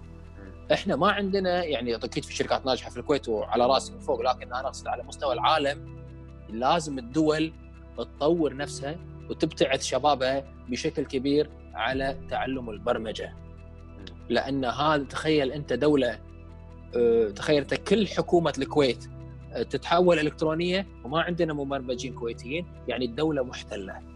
إحنا 0.73 0.95
ما 0.95 1.11
عندنا 1.11 1.63
يعني 1.63 1.95
أكيد 1.95 2.25
في 2.25 2.35
شركات 2.35 2.65
ناجحة 2.65 2.89
في 2.89 2.97
الكويت 2.97 3.29
وعلى 3.29 3.65
راسي 3.65 3.93
من 3.93 3.99
فوق 3.99 4.21
لكن 4.21 4.53
أنا 4.53 4.67
أقصد 4.67 4.87
على 4.87 5.03
مستوى 5.03 5.33
العالم 5.33 5.95
لازم 6.49 6.99
الدول 6.99 7.53
تطور 7.97 8.55
نفسها 8.55 8.95
وتبتعث 9.29 9.83
شبابها 9.83 10.43
بشكل 10.69 11.05
كبير 11.05 11.49
على 11.73 12.17
تعلم 12.29 12.69
البرمجة. 12.69 13.33
لأن 14.29 14.65
هذا 14.65 15.03
تخيل 15.03 15.51
أنت 15.51 15.73
دولة 15.73 16.19
آه، 16.95 17.29
تخيل 17.29 17.57
أنت 17.61 17.73
كل 17.73 18.07
حكومة 18.07 18.53
الكويت 18.57 19.09
آه، 19.53 19.63
تتحول 19.63 20.19
إلكترونية 20.19 20.87
وما 21.03 21.21
عندنا 21.21 21.53
مبرمجين 21.53 22.13
كويتيين 22.13 22.65
يعني 22.87 23.05
الدولة 23.05 23.43
محتلة. 23.43 24.14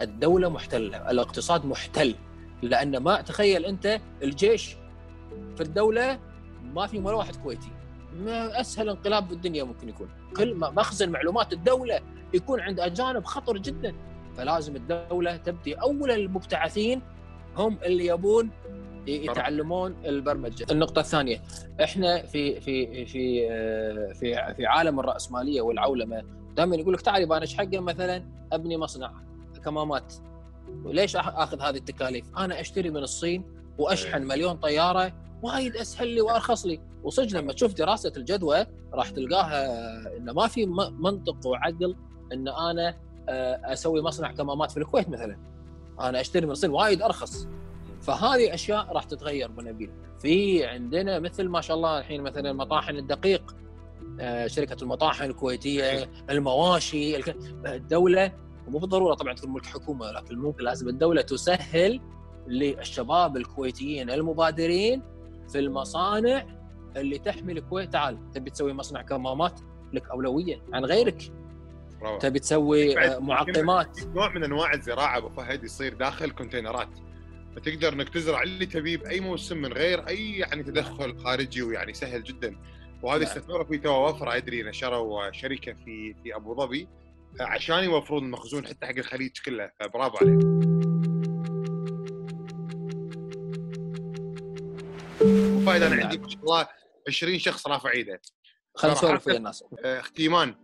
الدولة 0.00 0.48
محتلة 0.48 1.10
الاقتصاد 1.10 1.66
محتل. 1.66 2.14
لأن 2.62 2.96
ما 2.96 3.20
تخيل 3.20 3.64
أنت 3.64 4.00
الجيش 4.22 4.76
في 5.56 5.60
الدولة 5.60 6.18
ما 6.62 6.86
في 6.86 6.98
ولا 6.98 7.16
واحد 7.16 7.36
كويتي. 7.36 7.70
ما 8.18 8.60
أسهل 8.60 8.88
انقلاب 8.88 9.28
بالدنيا 9.28 9.64
ممكن 9.64 9.88
يكون. 9.88 10.08
كل 10.36 10.54
مخزن 10.54 11.10
معلومات 11.10 11.52
الدولة 11.52 12.00
يكون 12.34 12.60
عند 12.60 12.80
أجانب 12.80 13.24
خطر 13.24 13.58
جدا. 13.58 13.94
فلازم 14.36 14.76
الدولة 14.76 15.36
تبدي. 15.36 15.74
اول 15.74 16.10
المبتعثين 16.10 17.02
هم 17.56 17.78
اللي 17.84 18.06
يبون 18.06 18.50
يتعلمون 19.06 19.96
البرمجة. 20.04 20.66
النقطة 20.70 21.00
الثانية 21.00 21.42
إحنا 21.84 22.22
في 22.22 22.60
في 22.60 23.06
في 23.06 23.46
في 24.14 24.54
في 24.56 24.66
عالم 24.66 25.00
الرأسمالية 25.00 25.60
والعولمة 25.60 26.24
دائما 26.56 26.76
يقول 26.76 26.94
لك 26.94 27.00
تعال 27.00 27.32
إيش 27.32 27.56
حقه 27.56 27.80
مثلا 27.80 28.24
أبني 28.52 28.76
مصنع. 28.76 29.12
كمامات. 29.64 30.14
وليش 30.84 31.16
آخذ 31.16 31.60
هذه 31.60 31.76
التكاليف؟ 31.76 32.24
أنا 32.38 32.60
أشتري 32.60 32.90
من 32.90 32.96
الصين 32.96 33.44
وأشحن 33.78 34.22
مليون 34.22 34.56
طيارة 34.56 35.12
وايد 35.42 35.76
اسهل 35.76 36.08
لي 36.08 36.20
وأرخص 36.20 36.66
لي. 36.66 36.80
وصدق 37.02 37.38
لما 37.40 37.52
تشوف 37.52 37.74
دراسة 37.74 38.12
الجدوى 38.16 38.66
راح 38.94 39.10
تلقاها 39.10 39.66
انه 40.16 40.32
ما 40.32 40.46
في 40.46 40.66
منطق 41.00 41.46
وعقل 41.46 41.96
إن 42.32 42.48
أنا 42.48 42.96
آه، 43.28 43.72
أسوي 43.72 44.02
مصنع 44.02 44.32
كمامات 44.32 44.70
في 44.70 44.76
الكويت 44.76 45.08
مثلا. 45.08 45.38
أنا 46.00 46.20
أشتري 46.20 46.46
من 46.46 46.52
الصين 46.52 46.70
وايد 46.70 47.02
أرخص. 47.02 47.46
فهذه 48.02 48.54
أشياء 48.54 48.92
راح 48.92 49.04
تتغير 49.04 49.46
ابو 49.46 49.60
نبيل 49.60 49.90
في 50.18 50.64
عندنا 50.66 51.18
مثل 51.18 51.48
ما 51.48 51.60
شاء 51.60 51.76
الله 51.76 51.98
الحين 51.98 52.22
مثلا 52.22 52.52
مطاحن 52.52 52.96
الدقيق 52.96 53.56
آه، 54.20 54.46
شركة 54.46 54.76
المطاحن 54.82 55.24
الكويتية 55.24 56.10
المواشي 56.30 57.16
الك- 57.16 57.36
الدولة 57.66 58.32
ومو 58.70 58.78
بالضرورة 58.78 59.14
طبعا 59.14 59.34
تكون 59.34 59.52
ملك 59.52 59.66
حكومة 59.66 60.10
لكن 60.10 60.38
ممكن 60.38 60.64
لازم 60.64 60.88
الدولة 60.88 61.22
تسهل 61.22 62.00
للشباب 62.46 63.36
الكويتيين 63.36 64.10
المبادرين 64.10 65.02
في 65.52 65.58
المصانع 65.58 66.46
اللي 66.96 67.18
تحمي 67.18 67.52
الكويت. 67.52 67.92
تعال 67.92 68.30
تبي 68.30 68.50
تسوي 68.50 68.72
مصنع 68.72 69.02
كمامات 69.02 69.60
لك 69.92 70.10
اولويه 70.10 70.62
عن 70.72 70.84
غيرك. 70.84 71.32
تبي 72.20 72.38
تسوي 72.38 72.98
آه، 72.98 73.18
معقمات؟ 73.18 74.06
نوع 74.06 74.34
من 74.34 74.44
أنواع 74.44 74.74
الزراعة 74.74 75.18
أبو 75.18 75.28
فهد 75.28 75.64
يصير 75.64 75.94
داخل 75.94 76.30
كونتينرات. 76.30 76.88
فتقدر 77.56 77.92
إنك 77.92 78.08
تزرع 78.08 78.42
اللي 78.42 78.66
تبيه 78.66 78.96
بأي 78.96 79.20
موسم 79.20 79.58
من 79.58 79.72
غير 79.72 80.08
أي 80.08 80.32
يعني 80.38 80.62
تدخل 80.62 81.18
خارجي 81.18 81.62
ويعني 81.62 81.94
سهل 81.94 82.22
جدا. 82.22 82.56
وهذا 83.02 83.24
نعم. 83.24 83.28
استثمروا 83.28 83.64
فيه 83.64 83.80
تو 83.80 84.08
وفره 84.08 84.36
ادري 84.36 84.62
نشروا 84.62 85.30
شركة 85.30 85.72
في 85.72 86.14
في 86.22 86.36
أبو 86.36 86.54
ظبي. 86.54 86.88
عشان 87.40 87.84
يوفرون 87.84 88.24
المخزون 88.24 88.66
حتى 88.66 88.86
حق 88.86 88.94
الخليج 88.98 89.30
كله 89.44 89.70
فبرافو 89.80 90.16
عليهم. 90.16 90.60
فهد 95.66 95.82
أنا. 95.82 96.02
عندي 96.04 96.18
ما 96.18 96.28
شاء 96.28 96.40
الله 96.42 96.68
20 97.08 97.38
شخص 97.38 97.66
رافع 97.66 97.90
إيده 97.90 98.20
خلينا 98.74 98.94
صراحة. 98.96 99.14
نسولف 99.14 99.26
ويا 99.26 99.36
الناس 99.36 99.64
آه، 99.84 100.00
أختي 100.00 100.22
ايمان 100.22 100.54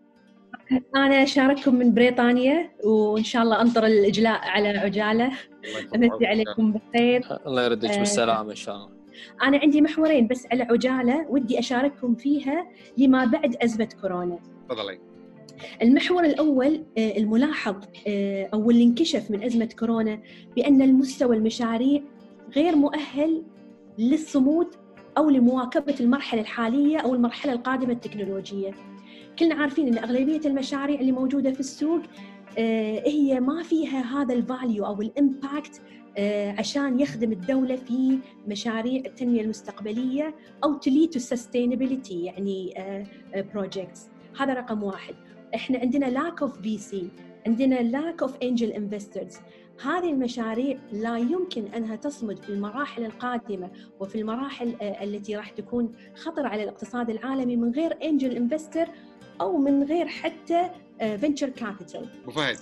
أنا 0.96 1.22
أشارككم 1.22 1.74
من 1.74 1.94
بريطانيا 1.94 2.70
وإن 2.84 3.24
شاء 3.24 3.42
الله 3.42 3.60
أنطر 3.60 3.86
الإجلاء 3.86 4.40
على 4.48 4.68
عجالة 4.68 5.32
أمسي 5.94 6.26
عليكم 6.26 6.72
بالخير 6.72 7.22
الله 7.46 7.64
يردك 7.64 7.90
آه. 7.90 7.98
بالسلامة 7.98 8.50
إن 8.50 8.56
شاء 8.56 8.76
الله 8.76 8.90
أنا 9.42 9.58
عندي 9.58 9.80
محورين 9.80 10.26
بس 10.26 10.46
على 10.52 10.62
عجالة 10.62 11.26
ودي 11.28 11.58
أشارككم 11.58 12.14
فيها 12.14 12.70
لما 12.98 13.24
بعد 13.24 13.56
أزمة 13.56 13.88
كورونا 14.00 14.38
تفضلي 14.68 15.00
المحور 15.82 16.24
الأول 16.24 16.84
آه، 16.98 17.16
الملاحظ 17.16 17.76
آه، 18.06 18.48
أو 18.54 18.70
اللي 18.70 18.84
انكشف 18.84 19.30
من 19.30 19.42
أزمة 19.42 19.68
كورونا 19.78 20.20
بأن 20.56 20.82
المستوى 20.82 21.36
المشاريع 21.36 22.02
غير 22.56 22.76
مؤهل 22.76 23.42
للصمود 23.98 24.66
أو 25.18 25.30
لمواكبة 25.30 25.94
المرحلة 26.00 26.40
الحالية 26.40 26.98
أو 26.98 27.14
المرحلة 27.14 27.52
القادمة 27.52 27.92
التكنولوجية. 27.92 28.74
كلنا 29.38 29.54
عارفين 29.54 29.88
أن 29.88 30.04
أغلبية 30.04 30.40
المشاريع 30.46 31.00
اللي 31.00 31.12
موجودة 31.12 31.52
في 31.52 31.60
السوق 31.60 32.02
آه، 32.58 33.08
هي 33.08 33.40
ما 33.40 33.62
فيها 33.62 34.20
هذا 34.20 34.34
ال 34.34 34.43
value 34.43 34.86
أو 34.86 35.02
ال 35.02 35.14
impact 35.14 35.82
عشان 36.58 37.00
يخدم 37.00 37.32
الدولة 37.32 37.76
في 37.76 38.18
مشاريع 38.48 39.02
التنمية 39.06 39.40
المستقبلية 39.40 40.34
أو 40.64 40.80
to 40.80 40.90
lead 40.90 41.38
يعني 42.10 42.74
projects 43.54 44.08
هذا 44.38 44.54
رقم 44.54 44.82
واحد. 44.82 45.14
إحنا 45.56 45.78
عندنا 45.78 46.06
lack 46.30 46.34
of 46.44 46.50
VC 46.50 46.94
عندنا 47.46 47.78
lack 47.92 48.26
of 48.26 48.30
angel 48.30 48.76
investors. 48.76 49.36
هذه 49.82 50.10
المشاريع 50.12 50.78
لا 50.92 51.18
يمكن 51.18 51.66
أنها 51.66 51.96
تصمد 51.96 52.38
في 52.38 52.48
المراحل 52.48 53.04
القادمة 53.04 53.70
وفي 54.00 54.20
المراحل 54.20 54.74
آه، 54.82 55.04
التي 55.04 55.36
راح 55.36 55.50
تكون 55.50 55.92
خطر 56.14 56.46
على 56.46 56.62
الاقتصاد 56.62 57.10
العالمي 57.10 57.56
من 57.56 57.70
غير 57.72 57.98
angel 58.04 58.36
investor 58.36 58.88
أو 59.40 59.56
من 59.58 59.82
غير 59.82 60.06
حتى 60.06 60.70
venture 60.98 61.48
capital 61.48 62.06
أبو 62.22 62.30
فهد. 62.30 62.56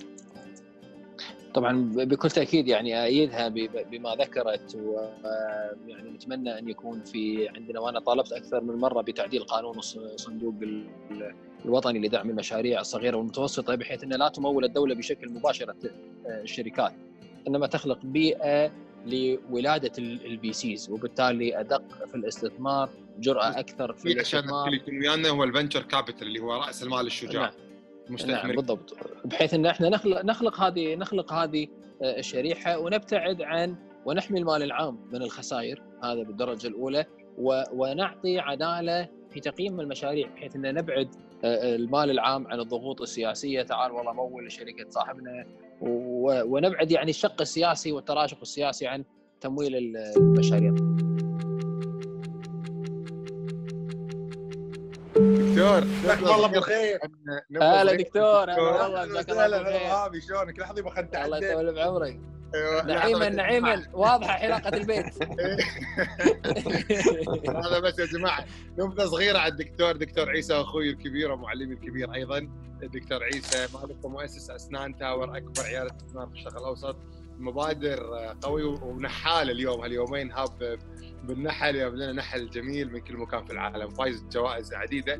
طبعا 1.53 1.91
بكل 1.95 2.29
تأكيد 2.29 2.67
يعني 2.67 3.03
أيدها 3.05 3.47
بما 3.91 4.15
ذكرت 4.15 4.75
ويعني 4.75 6.09
نتمنى 6.09 6.59
أن 6.59 6.69
يكون 6.69 7.03
في 7.03 7.49
عندنا 7.49 7.79
وأنا 7.79 7.99
طالبت 7.99 8.31
أكثر 8.31 8.61
من 8.63 8.75
مرة 8.75 9.01
بتعديل 9.01 9.43
قانون 9.43 9.81
صندوق 10.15 10.53
ال- 10.61 10.87
الوطني 11.65 11.99
لدعم 12.07 12.29
المشاريع 12.29 12.79
الصغيرة 12.81 13.17
والمتوسطة 13.17 13.75
بحيث 13.75 14.03
ان 14.03 14.09
لا 14.13 14.29
تمول 14.29 14.65
الدولة 14.65 14.95
بشكل 14.95 15.29
مباشر 15.29 15.69
الت- 15.71 15.91
الشركات. 16.25 16.93
إنما 17.47 17.67
تخلق 17.67 17.99
بيئة 18.05 18.71
لولادة 19.05 19.91
ال 19.97 20.53
VCs 20.53 20.89
وبالتالي 20.89 21.59
أدق 21.59 21.81
في 22.07 22.15
الاستثمار 22.15 22.89
جرأة 23.19 23.59
أكثر 23.59 23.93
في 23.93 24.19
عشان 24.19 24.39
الاستثمار. 24.39 24.65
اللي 24.67 24.77
يكون 24.77 24.97
ويانا 24.99 25.29
هو 25.29 25.43
ال 25.43 25.48
venture 25.48 25.81
capital 25.83 26.27
اللي 26.27 26.39
هو 26.39 26.53
رأس 26.53 26.83
المال 26.83 27.05
الشجاع. 27.07 27.41
نعم. 27.41 27.51
نعم 27.51 28.07
المستثمرين 28.09 28.55
بالضبط. 28.55 28.95
بحيث 29.25 29.53
إن 29.53 29.65
إحنا 29.65 29.89
نخلق 29.89 30.25
نخلق 30.25 30.59
هذه 30.61 30.95
نخلق 30.95 31.33
هذه 31.33 31.67
آه، 32.03 32.19
الشريحة 32.19 32.77
ونبتعد 32.79 33.41
عن 33.41 33.75
ونحمي 34.05 34.39
المال 34.39 34.63
العام 34.63 34.99
من 35.11 35.21
الخسائر 35.21 35.81
هذا 36.03 36.23
بالدرجة 36.23 36.67
الأولى 36.67 37.05
ونعطي 37.73 38.39
عدالة 38.39 39.09
في 39.35 39.41
تقييم 39.41 39.79
المشاريع 39.79 40.27
بحيث 40.27 40.55
ان 40.55 40.73
نبعد 40.73 41.07
آه، 41.43 41.75
المال 41.75 42.11
العام 42.11 42.47
عن 42.47 42.59
الضغوط 42.59 43.01
السياسية 43.01 43.61
تعال 43.61 43.91
والله 43.91 44.13
مول 44.13 44.51
شركة 44.51 44.89
صاحبنا 44.89 45.45
و- 45.81 46.43
ونبعد 46.55 46.91
يعني 46.91 47.09
الشق 47.09 47.41
السياسي 47.41 47.91
والتراشق 47.91 48.37
السياسي 48.41 48.87
عن 48.87 49.03
تمويل 49.41 49.75
المشاريع. 49.75 50.71
دكتور 55.15 55.79
جزاك 56.03 56.19
الله 56.19 56.47
بالخير. 56.47 56.99
هلا 57.61 57.93
دكتور 57.95 58.43
هلا 58.51 58.61
والله 58.61 59.05
جزاك 59.05 59.29
الله 59.29 59.57
بالخير. 60.11 60.21
شلونك؟ 60.27 60.59
لحظه 60.59 60.83
ما 60.83 60.89
خلت 60.89 61.15
الله 61.15 61.37
يطول 61.37 61.73
بعمرك. 61.75 62.19
نعيما 62.85 63.25
يا 63.25 63.29
نعيما. 63.29 63.83
واضحة 63.93 64.33
حلاقه 64.33 64.77
البيت. 64.77 65.05
هذا 67.65 67.79
بس 67.79 67.99
يا 67.99 68.05
جماعة 68.05 68.45
نبذة 68.79 69.05
صغيرة 69.05 69.37
على 69.37 69.51
الدكتور 69.51 69.91
دكتور 69.91 70.29
عيسى 70.29 70.53
أخوي 70.53 70.89
الكبير 70.89 71.31
ومعلمي 71.31 71.73
الكبير 71.73 72.13
أيضا. 72.13 72.49
الدكتور 72.83 73.23
عيسى 73.23 73.67
مالك 73.73 74.05
ومؤسس 74.05 74.49
أسنان 74.49 74.97
تاور 74.97 75.37
أكبر 75.37 75.63
عيادة 75.63 75.95
أسنان 76.09 76.29
في 76.29 76.33
الشرق 76.33 76.57
الأوسط. 76.57 76.95
مبادر 77.37 77.99
قوي 78.41 78.63
ونحال 78.63 79.51
اليوم 79.51 79.81
هاليومين 79.81 80.31
هاب 80.31 80.79
بالنحل 81.23 81.73
جاب 81.75 81.95
لنا 81.95 82.11
نحل 82.11 82.49
جميل 82.49 82.93
من 82.93 82.99
كل 82.99 83.17
مكان 83.17 83.45
في 83.45 83.53
العالم. 83.53 83.89
فايز 83.89 84.23
جوائز 84.31 84.73
عديدة. 84.73 85.19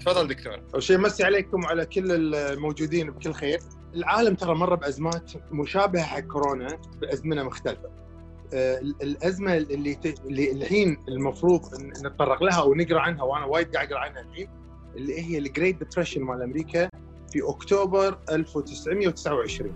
تفضل 0.00 0.28
دكتور. 0.28 0.62
أول 0.74 0.82
شيء 0.82 0.98
مسي 0.98 1.24
عليكم 1.24 1.64
وعلى 1.64 1.86
كل 1.86 2.34
الموجودين 2.34 3.10
بكل 3.10 3.32
خير. 3.32 3.60
العالم 3.94 4.34
ترى 4.34 4.54
مر 4.54 4.74
بأزمات 4.74 5.32
مشابهة 5.52 6.02
حق 6.02 6.20
كورونا 6.20 6.78
بازمنه 7.00 7.42
مختلفة. 7.42 7.88
آه، 8.54 8.78
الأزمة 8.78 9.56
اللي. 9.56 9.98
اللي 10.26 10.52
الحين 10.52 10.96
المفروض 11.08 11.74
نتطرق 11.82 12.42
لها 12.42 12.62
ونقرأ 12.62 13.00
عنها 13.00 13.22
وأنا 13.22 13.44
وايد 13.44 13.74
قاعد 13.74 13.92
أقرأ 13.92 14.00
عنها 14.04 14.20
الحين 14.20 14.48
اللي 14.96 15.20
هي 15.20 15.38
ال 15.38 15.45
Great 15.45 15.78
Depression 15.84 16.22
مال 16.22 16.42
أمريكا 16.42 16.88
في 17.32 17.42
أكتوبر 17.42 18.18
1929 18.30 19.72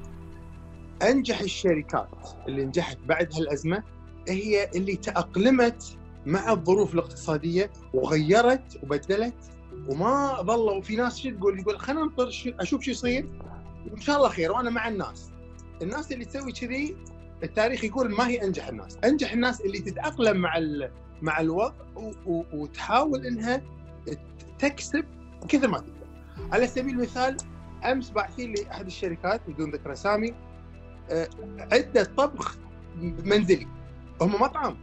أنجح 1.03 1.41
الشركات 1.41 2.09
اللي 2.49 2.65
نجحت 2.65 2.99
بعد 3.07 3.35
هالأزمة 3.35 3.83
هي 4.29 4.71
اللي 4.75 4.97
تأقلمت 4.97 5.97
مع 6.27 6.53
الظروف 6.53 6.95
الاقتصادية 6.95 7.71
وغيرت 7.95 8.79
وبدلت 8.83 9.35
وما 9.89 10.43
ظلوا. 10.43 10.81
في 10.81 10.97
ناس 10.97 11.19
شو 11.19 11.31
تقول؟ 11.31 11.61
يقول 11.61 11.79
خلينا 11.79 12.03
ننطر 12.03 12.31
شو- 12.31 12.51
أشوف 12.61 12.83
شو 12.83 12.91
يصير. 12.91 13.27
وإن 13.87 14.01
شاء 14.01 14.17
الله 14.17 14.29
خير 14.29 14.53
وأنا 14.53 14.71
مع 14.71 14.89
الناس. 14.89 15.31
الناس 15.83 16.13
اللي 16.13 16.25
تسوي 16.25 16.53
كذي 16.53 16.97
التاريخ 17.43 17.85
يقول 17.85 18.11
ما 18.11 18.29
هي 18.29 18.45
أنجح 18.45 18.69
الناس. 18.69 18.99
أنجح 19.05 19.33
الناس 19.33 19.61
اللي 19.61 19.79
تتأقلم 19.79 20.37
مع 20.37 20.61
مع 21.23 21.41
الوضع 21.41 21.73
وتحاول 22.27 23.27
إنها 23.27 23.63
تكسب 24.59 25.05
كثر 25.49 25.69
ما 25.69 25.79
تقدر. 25.79 26.07
على 26.53 26.67
سبيل 26.67 26.95
المثال 26.95 27.37
أمس 27.85 28.11
باعثين 28.11 28.53
لي 28.53 28.71
أحد 28.71 28.87
الشركات 28.87 29.41
بدون 29.49 29.71
ذكر 29.71 29.93
أسامي 29.93 30.35
آه، 31.11 31.29
عدة 31.73 32.05
طبخ 32.05 32.57
منزلي. 33.25 33.67
هم 34.21 34.43
مطعم. 34.43 34.77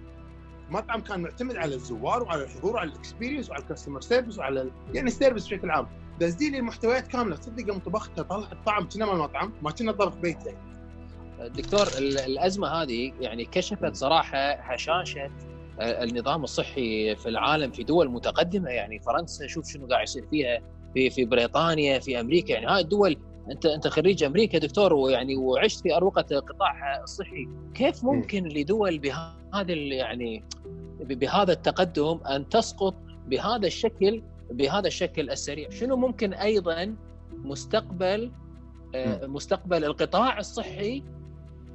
مطعم 0.69 1.01
كان 1.01 1.21
معتمد 1.21 1.55
على 1.55 1.75
الزوار 1.75 2.23
وعلى 2.23 2.43
الحضور 2.43 2.73
وعلى 2.73 2.91
ال 2.91 2.97
experience 2.97 3.49
وعلى 3.49 3.63
ال 3.63 3.68
customer 3.68 4.01
service 4.01 4.37
وعلى 4.39 4.71
يعني 4.93 5.07
ال 5.07 5.12
service 5.12 5.45
بشكل 5.45 5.69
عام. 5.71 5.87
دزين 6.19 6.51
لي 6.51 6.57
المحتويات 6.59 7.07
كاملة 7.07 7.35
تصدق 7.35 7.67
يوم 7.67 7.79
طبختها 7.79 8.23
طلعت 8.23 8.57
طعم 8.65 8.89
كنا 8.89 9.05
من 9.05 9.11
المطعم 9.11 9.53
ما 9.61 9.71
كنا 9.71 9.91
طبخ 9.91 10.15
بيت 10.15 10.37
يعني. 10.45 10.57
دكتور 11.49 11.87
ال- 11.97 12.17
الأزمة 12.19 12.67
هذه 12.67 13.13
يعني 13.21 13.45
كشفت 13.45 13.95
صراحة 13.95 14.51
هشاشه 14.51 15.31
النظام 15.81 16.43
الصحي 16.43 17.15
في 17.15 17.29
العالم 17.29 17.71
في 17.71 17.83
دول 17.83 18.09
متقدمة 18.09 18.69
يعني 18.69 18.99
فرنسا 18.99 19.47
شوف 19.47 19.67
شنو 19.71 19.87
قاعد 19.87 20.03
يصير 20.03 20.27
فيها 20.31 20.61
في 20.93 21.09
في 21.09 21.25
بريطانيا 21.25 21.99
في 21.99 22.19
أمريكا 22.19 22.53
يعني 22.53 22.65
هاي 22.67 22.81
الدول 22.81 23.17
انت 23.51 23.65
أنت 23.65 23.87
خريج 23.87 24.23
أمريكا 24.23 24.57
دكتور 24.57 24.93
ويعني 24.93 25.35
وعشت 25.37 25.81
في 25.81 25.95
أروقة 25.95 26.25
القطاع 26.31 27.03
الصحي 27.03 27.47
كيف 27.73 28.03
ممكن 28.03 28.43
لدول 28.43 28.99
بهذا 28.99 29.73
يعني 29.73 30.43
بهذا 30.99 31.53
التقدم 31.53 32.19
أن 32.29 32.49
تسقط 32.49 32.95
بهذا 33.27 33.67
الشكل 33.67 34.21
بهذا 34.51 34.87
الشكل 34.87 35.29
السريع. 35.29 35.69
شنو 35.69 35.95
ممكن 35.95 36.33
أيضا 36.33 36.95
مستقبل 37.31 38.31
آه، 38.95 39.27
مستقبل 39.27 39.85
القطاع 39.85 40.39
الصحي 40.39 41.03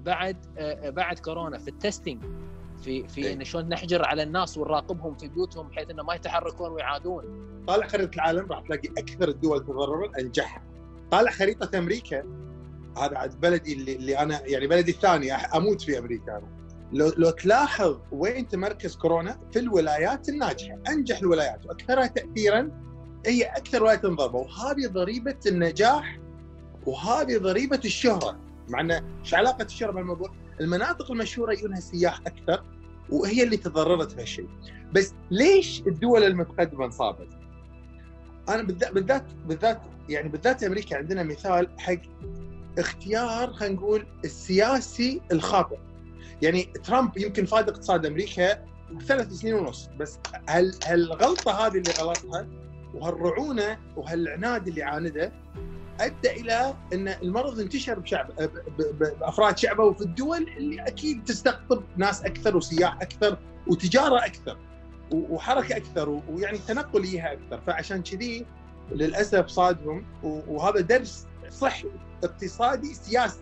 بعد 0.04 0.36
آه، 0.58 0.90
بعد 0.90 1.18
كورونا 1.18 1.58
في 1.58 1.68
التستنج 1.68 2.22
في 2.82 3.08
في 3.08 3.24
إيه. 3.24 3.32
إن 3.32 3.44
شلون 3.44 3.68
نحجر 3.68 4.04
على 4.06 4.22
الناس 4.22 4.58
ونراقبهم 4.58 5.14
في 5.14 5.28
بيوتهم 5.28 5.68
بحيث 5.68 5.90
إنه 5.90 6.02
ما 6.02 6.14
يتحركون 6.14 6.72
ويعادون؟ 6.72 7.24
طالع 7.66 7.86
خريطة 7.86 8.14
العالم 8.14 8.46
راح 8.52 8.60
تلاقي 8.60 8.88
أكثر 8.98 9.28
الدول 9.28 9.60
تضررا 9.60 10.12
انجحها 10.18 10.62
طالع 11.10 11.30
خريطة 11.30 11.78
أمريكا 11.78 12.24
هذا 12.96 13.18
عاد 13.18 13.40
بلدي 13.40 13.72
اللي, 13.72 13.96
اللي 13.96 14.18
أنا 14.18 14.46
يعني 14.46 14.66
بلدي 14.66 14.90
الثاني 14.90 15.32
أموت 15.32 15.82
في 15.82 15.98
أمريكا 15.98 16.32
أنا. 16.32 16.59
لو 16.92 17.12
لو 17.16 17.30
تلاحظ 17.30 17.98
وين 18.12 18.48
تمركز 18.48 18.96
كورونا 18.96 19.38
في 19.52 19.58
الولايات 19.58 20.28
الناجحة 20.28 20.78
أنجح 20.88 21.18
الولايات 21.18 21.66
وأكثرها 21.66 22.06
تاثيرا 22.06 22.70
هي 23.26 23.42
أكثر 23.42 23.82
ولايات 23.82 24.04
انضربوا 24.04 24.44
وهذه 24.44 24.86
ضريبة 24.86 25.36
النجاح 25.46 26.18
وهذه 26.86 27.38
ضريبة 27.38 27.80
الشهرة 27.84 28.38
مع 28.68 28.80
انه 28.80 29.02
إيش 29.20 29.34
علاقة 29.34 29.64
الشهرة 29.64 29.90
بالموضوع؟ 29.90 30.30
المناطق 30.60 31.10
المشهورة 31.10 31.52
يجونها 31.52 31.80
سياح 31.80 32.20
أكثر 32.26 32.64
وهي 33.10 33.42
اللي 33.42 33.56
تضررت 33.56 34.14
بهالشيء 34.14 34.48
بس 34.92 35.14
ليش 35.30 35.82
الدول 35.86 36.24
المتقدمة 36.24 36.84
انصابت؟ 36.84 37.28
أنا 38.48 38.62
بالذات 38.62 39.24
بالذات 39.48 39.80
يعني 40.08 40.28
بالذات 40.28 40.64
أمريكا 40.64 40.96
عندنا 40.96 41.22
مثال 41.22 41.68
حق 41.78 42.00
اختيار 42.78 43.52
خلينا 43.52 43.74
نقول 43.74 44.06
السياسي 44.24 45.20
الخاطئ 45.32 45.78
يعني 46.42 46.62
ترامب 46.62 47.18
يمكن 47.18 47.46
فاد 47.46 47.68
اقتصاد 47.68 48.06
أمريكا 48.06 48.64
ثلاث 49.06 49.32
سنين 49.32 49.54
ونص 49.54 49.90
بس 49.98 50.18
هال 50.48 50.74
هالغلطه 50.86 51.66
هذه 51.66 51.76
اللي 51.76 51.90
غلطها 52.00 52.46
وهالرعونة 52.94 53.78
وهالعناد 53.96 54.68
اللي 54.68 54.82
عانده 54.82 55.32
أدى 56.00 56.30
إلى 56.30 56.74
أن 56.92 57.08
المرض 57.08 57.60
انتشر 57.60 57.98
بشعب 57.98 58.50
بأفراد 59.00 59.58
شعبه 59.58 59.84
وفي 59.84 60.00
الدول 60.00 60.48
اللي 60.56 60.82
أكيد 60.82 61.24
تستقطب 61.24 61.82
ناس 61.96 62.24
أكثر 62.24 62.56
وسياح 62.56 63.02
أكثر 63.02 63.38
وتجارة 63.66 64.26
أكثر 64.26 64.58
وحركة 65.12 65.76
أكثر 65.76 66.08
ويعني 66.08 66.58
تنقل 66.58 67.02
ليها 67.02 67.32
أكثر. 67.32 67.60
فعشان 67.66 68.02
كذي 68.02 68.46
للأسف 68.92 69.46
صادهم 69.46 70.04
وهذا 70.22 70.80
درس 70.80 71.26
صحي 71.50 71.88
اقتصادي 72.24 72.94
سياسي. 72.94 73.40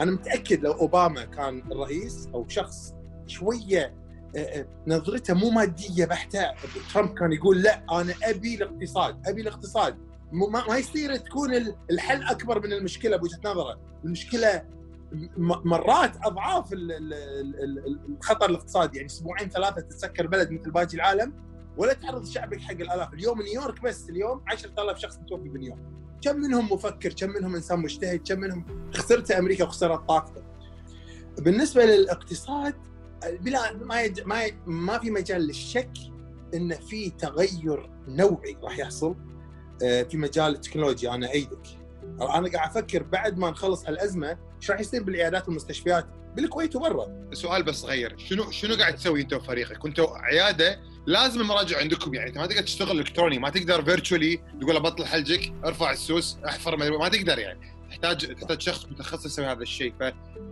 أنا 0.00 0.10
متأكد 0.10 0.62
لو 0.64 0.72
أوباما 0.72 1.24
كان 1.24 1.62
الرئيس 1.72 2.28
أو 2.34 2.48
شخص 2.48 2.94
شوية 3.26 3.94
آه، 4.36 4.38
آه، 4.38 4.66
نظرته 4.86 5.34
مو 5.34 5.50
مادية 5.50 6.04
بحتة 6.04 6.40
ترامب 6.94 7.14
كان 7.18 7.32
يقول 7.32 7.62
لا 7.62 7.84
أنا 8.00 8.14
أبي 8.22 8.54
الاقتصاد 8.54 9.28
أبي 9.28 9.42
الاقتصاد. 9.42 9.98
ما, 10.32 10.76
يصير 10.76 11.16
تكون 11.16 11.54
ال- 11.54 11.76
الحل 11.90 12.22
أكبر 12.22 12.66
من 12.66 12.72
المشكلة 12.72 13.16
بوجهة 13.16 13.40
نظره 13.44 13.80
المشكلة 14.04 14.62
مرات 15.36 16.12
أضعاف 16.24 16.72
ال- 16.72 16.92
ال- 16.92 17.14
ال- 17.14 17.64
ال- 17.86 18.00
الخطر 18.18 18.50
الاقتصادي 18.50 18.96
يعني 18.96 19.06
أسبوعين 19.08 19.48
ثلاثة 19.48 19.80
تتسكر 19.80 20.26
بلد 20.26 20.50
مثل 20.50 20.70
باقي 20.70 20.94
العالم 20.94 21.32
ولا 21.76 21.92
تعرض 21.92 22.24
شعبك 22.26 22.60
حق 22.60 22.70
الآلاف. 22.70 23.14
اليوم 23.14 23.42
نيويورك 23.42 23.82
بس 23.82 24.10
اليوم 24.10 24.42
10000 24.48 24.98
شخص 24.98 25.18
متوفي 25.18 25.48
بنيويورك 25.48 25.82
كم 26.22 26.36
منهم 26.36 26.72
مفكر 26.72 27.12
كم 27.12 27.30
منهم 27.30 27.54
إنسان 27.54 27.78
مجتهد 27.80 28.28
كم 28.28 28.40
منهم 28.40 28.90
خسرت 28.94 29.30
أمريكا 29.30 29.64
وخسرت 29.64 30.08
طاقته. 30.08 30.42
بالنسبة 31.38 31.84
للاقتصاد 31.84 32.74
بلا 33.40 33.72
ما 33.76 34.02
يج... 34.02 34.20
ما 34.20 34.44
ي... 34.44 34.54
ما 34.66 34.98
في 34.98 35.10
مجال 35.10 35.42
للشك 35.42 35.92
إن 36.54 36.74
في 36.74 37.10
تغير 37.10 37.90
نوعي 38.08 38.56
راح 38.62 38.78
يحصل 38.78 39.16
آه، 39.84 40.02
في 40.02 40.16
مجال 40.16 40.54
التكنولوجيا. 40.54 41.14
أنا 41.14 41.30
إيدك 41.30 41.66
أنا 42.20 42.48
قاعد 42.48 42.68
أفكر 42.70 43.02
بعد 43.02 43.38
ما 43.38 43.50
نخلص 43.50 43.86
هالأزمة 43.86 44.38
إيش 44.60 44.70
راح 44.70 44.80
يصير 44.80 45.02
بالعيادات 45.02 45.48
والمستشفيات؟ 45.48 46.06
بالكويت 46.36 46.76
وبرا. 46.76 47.30
سؤال 47.32 47.62
بس 47.62 47.74
صغير 47.74 48.18
شنو 48.18 48.50
شنو 48.50 48.74
قاعد 48.74 48.94
تسوي 48.94 49.20
أنت 49.20 49.32
وفريقك؟ 49.32 49.78
كنتوا 49.78 50.18
عيادة 50.18 50.80
لازم 51.10 51.40
المراجع 51.40 51.78
عندكم 51.78 52.14
يعني. 52.14 52.28
انت 52.28 52.38
ما 52.38 52.46
تقدر 52.46 52.62
تشتغل 52.62 52.98
إلكتروني 52.98 53.38
ما 53.38 53.50
تقدر 53.50 53.82
virtually 53.82 54.40
تقول 54.60 54.80
بطل 54.80 55.06
حلجك 55.06 55.52
ارفع 55.64 55.90
السوس 55.90 56.38
احفر 56.46 56.76
ما 56.76 57.08
تقدر 57.08 57.38
يعني. 57.38 57.60
تحتاج 57.90 58.34
تحتاج 58.34 58.60
شخص 58.60 58.86
متخصص 58.86 59.26
يسوي 59.26 59.46
هذا 59.46 59.62
الشيء. 59.62 59.94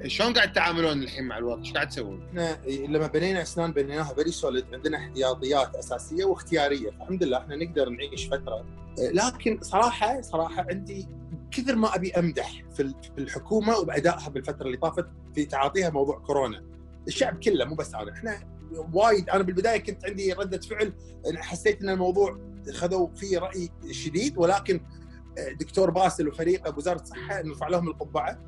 فشلون 0.04 0.32
قاعد 0.32 0.52
تتعاملون 0.52 1.02
الحين 1.02 1.24
مع 1.24 1.38
الوضع؟ 1.38 1.60
إيش 1.60 1.72
قاعد 1.72 1.88
تسوون؟ 1.88 2.26
إحنا 2.28 2.58
لما 2.66 3.06
بنينا 3.06 3.42
أسنان 3.42 3.72
بنيناها 3.72 4.14
very 4.14 4.30
solid 4.30 4.64
عندنا 4.72 4.98
احتياطيات 4.98 5.74
أساسية 5.74 6.24
واختيارية. 6.24 6.90
فالحمد 6.90 7.24
لله 7.24 7.38
إحنا 7.38 7.56
نقدر 7.56 7.88
نعيش 7.88 8.26
فترة. 8.26 8.64
لكن 8.98 9.58
صراحة 9.62 10.20
صراحة 10.20 10.66
عندي 10.70 11.08
كثر 11.50 11.76
ما 11.76 11.94
أبي 11.94 12.12
أمدح 12.12 12.62
في 12.76 12.92
الحكومة 13.18 13.76
وبأدائها 13.76 14.28
بالفترة 14.28 14.66
اللي 14.66 14.76
طافت 14.76 15.06
في 15.34 15.44
تعاطيها 15.44 15.90
موضوع 15.90 16.18
كورونا. 16.18 16.64
الشعب 17.08 17.38
كله 17.44 17.64
مو 17.64 17.74
بس 17.74 17.94
أنا 17.94 18.12
إحنا 18.12 18.57
وايد. 18.92 19.30
أنا 19.30 19.42
بالبداية 19.42 19.78
كنت 19.78 20.04
عندي 20.04 20.32
ردة 20.32 20.60
فعل 20.60 20.92
حسيت 21.36 21.82
إن 21.82 21.88
الموضوع 21.88 22.38
خذوا 22.72 23.08
فيه 23.14 23.38
رأي 23.38 23.68
شديد 23.90 24.38
ولكن 24.38 24.80
دكتور 25.60 25.90
باسل 25.90 26.28
وفريقه 26.28 26.70
بوزاره 26.70 27.00
الصحه 27.00 27.42
نرفع 27.42 27.68
لهم 27.68 27.88
القبعة. 27.88 28.38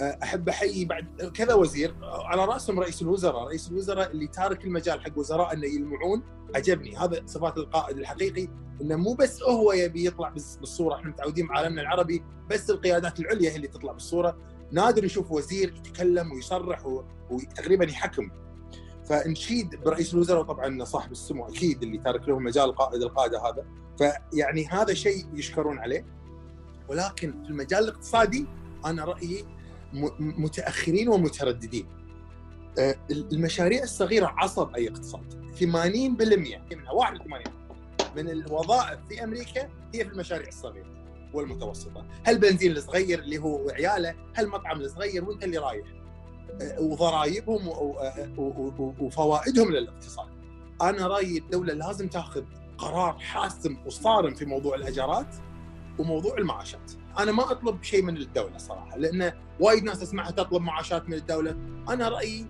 أحب 0.00 0.48
أحيي 0.48 0.84
بعد 0.84 1.32
كذا 1.34 1.54
وزير 1.54 1.94
على 2.02 2.44
رأسهم 2.44 2.80
رئيس 2.80 3.02
الوزراء، 3.02 3.44
رئيس 3.44 3.68
الوزراء 3.70 4.10
اللي 4.10 4.26
تارك 4.26 4.64
المجال 4.64 5.00
حق 5.00 5.18
وزراء 5.18 5.52
إنه 5.52 5.66
يلمعون. 5.66 6.22
عجبني. 6.54 6.96
هذا 6.96 7.22
صفات 7.26 7.56
القائد 7.56 7.98
الحقيقي 7.98 8.48
إنه 8.80 8.96
مو 8.96 9.14
بس 9.14 9.42
هو 9.42 9.72
يبي 9.72 10.06
يطلع 10.06 10.28
بالصورة. 10.60 10.94
إحنا 10.94 11.10
متعودين 11.10 11.46
بعالمنا 11.46 11.82
العربي 11.82 12.22
بس 12.50 12.70
القيادات 12.70 13.20
العليا 13.20 13.50
هي 13.50 13.56
اللي 13.56 13.68
تطلع 13.68 13.92
بالصورة. 13.92 14.38
نادر 14.72 15.04
نشوف 15.04 15.32
وزير 15.32 15.74
يتكلم 15.76 16.32
ويصرح 16.32 16.86
وتقريبا 17.30 17.84
يحكم. 17.84 18.30
فنشيد 19.08 19.76
برئيس 19.84 20.14
الوزراء 20.14 20.40
وطبعا 20.40 20.84
صاحب 20.84 21.12
السمو 21.12 21.48
أكيد 21.48 21.82
اللي 21.82 21.98
تارك 21.98 22.28
لهم 22.28 22.44
مجال 22.44 22.74
قائد 22.74 23.02
القادة 23.02 23.38
هذا. 23.38 23.66
فيعني 23.98 24.66
هذا 24.66 24.94
شيء 24.94 25.26
يشكرون 25.34 25.78
عليه. 25.78 26.06
ولكن 26.88 27.42
في 27.42 27.50
المجال 27.50 27.84
الاقتصادي 27.84 28.46
أنا 28.84 29.04
رأيي 29.04 29.44
متأخرين 30.20 31.08
ومترددين. 31.08 31.86
آه، 32.78 32.94
المشاريع 33.10 33.82
الصغيرة 33.82 34.26
عصب 34.26 34.74
أي 34.74 34.88
اقتصاد. 34.88 35.52
80% 35.60 36.62
منها 36.70 36.92
81 36.92 37.52
من 38.16 38.30
الوظائف 38.30 38.98
في 39.08 39.24
أمريكا 39.24 39.68
هي 39.94 40.04
في 40.04 40.12
المشاريع 40.12 40.48
الصغيرة 40.48 40.98
والمتوسطة، 41.34 42.06
هل 42.24 42.38
بنزين 42.38 42.72
الصغير 42.72 43.18
اللي 43.18 43.38
هو 43.38 43.70
عياله، 43.70 44.14
هل 44.34 44.48
مطعم 44.48 44.80
الصغير؟ 44.80 45.24
وانت 45.24 45.44
اللي 45.44 45.58
رايح. 45.58 45.86
وضرائبهم 46.78 47.68
وفوائدهم 49.00 49.70
للاقتصاد. 49.70 50.28
أنا 50.82 51.06
رأيي 51.06 51.38
الدولة 51.38 51.74
لازم 51.74 52.08
تأخذ 52.08 52.44
قرار 52.78 53.18
حاسم 53.18 53.76
وصارم 53.86 54.34
في 54.34 54.44
موضوع 54.44 54.74
الاجارات 54.74 55.36
وموضوع 55.98 56.38
المعاشات. 56.38 56.92
أنا 57.18 57.32
ما 57.32 57.52
أطلب 57.52 57.82
شيء 57.82 58.02
من 58.02 58.16
الدولة 58.16 58.58
صراحة 58.58 58.96
لأن 58.96 59.32
وايد 59.60 59.84
ناس 59.84 60.02
أسمعها 60.02 60.30
تطلب 60.30 60.62
معاشات 60.62 61.08
من 61.08 61.14
الدولة، 61.14 61.50
أنا 61.88 62.08
رأيي 62.08 62.46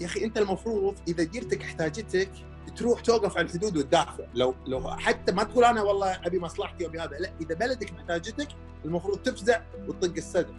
يا 0.00 0.06
أخي 0.06 0.24
أنت 0.24 0.38
المفروض 0.38 0.94
إذا 1.08 1.24
ديرتك 1.24 1.62
احتاجتك 1.62 2.30
تروح 2.76 3.00
توقف 3.00 3.36
على 3.36 3.46
الحدود 3.46 3.76
وتدافع 3.76 4.24
لو 4.34 4.54
لو 4.66 4.90
حتى 4.90 5.32
ما 5.32 5.44
تقول 5.44 5.64
أنا 5.64 5.82
والله 5.82 6.26
أبي 6.26 6.38
مصلحتي 6.38 6.84
وأبي 6.84 7.00
هذا 7.00 7.18
لا 7.18 7.32
إذا 7.40 7.54
بلدك 7.54 7.92
محتاجتك 7.92 8.48
المفروض 8.84 9.18
تفزع 9.18 9.60
وتطق 9.88 10.12
الصدر 10.16 10.54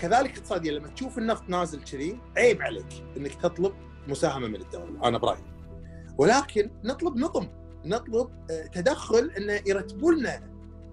كذلك 0.00 0.38
اقتصاديا 0.38 0.72
لما 0.72 0.88
تشوف 0.88 1.18
النفط 1.18 1.48
نازل 1.48 1.84
كذي 1.84 2.18
عيب 2.36 2.62
عليك 2.62 3.04
إنك 3.16 3.34
تطلب 3.34 3.72
مساهمة 4.08 4.48
من 4.48 4.56
الدولة. 4.60 5.08
أنا 5.08 5.18
برأيي. 5.18 5.44
ولكن 6.18 6.70
نطلب 6.84 7.16
نظم. 7.16 7.48
نطلب 7.84 8.30
آه 8.50 8.66
تدخل 8.66 9.30
انه 9.38 9.60
يرتبوا 9.66 10.12
لنا 10.12 10.34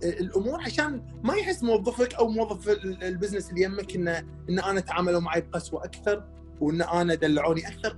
آه، 0.04 0.10
الأمور 0.10 0.62
عشان 0.62 1.20
ما 1.24 1.36
يحس 1.36 1.64
موظفك 1.64 2.14
أو 2.14 2.28
موظف 2.28 2.70
البزنس 2.86 3.50
اللي 3.50 3.62
يمك 3.62 3.96
إنه 3.96 4.20
إن 4.50 4.60
أنا 4.60 4.80
تعاملوا 4.80 5.20
معي 5.20 5.42
بقسوة 5.42 5.86
أكثر 5.86 6.24
وإن 6.60 6.82
أنا 6.82 7.16
دلعوني 7.16 7.68
أكثر. 7.68 7.98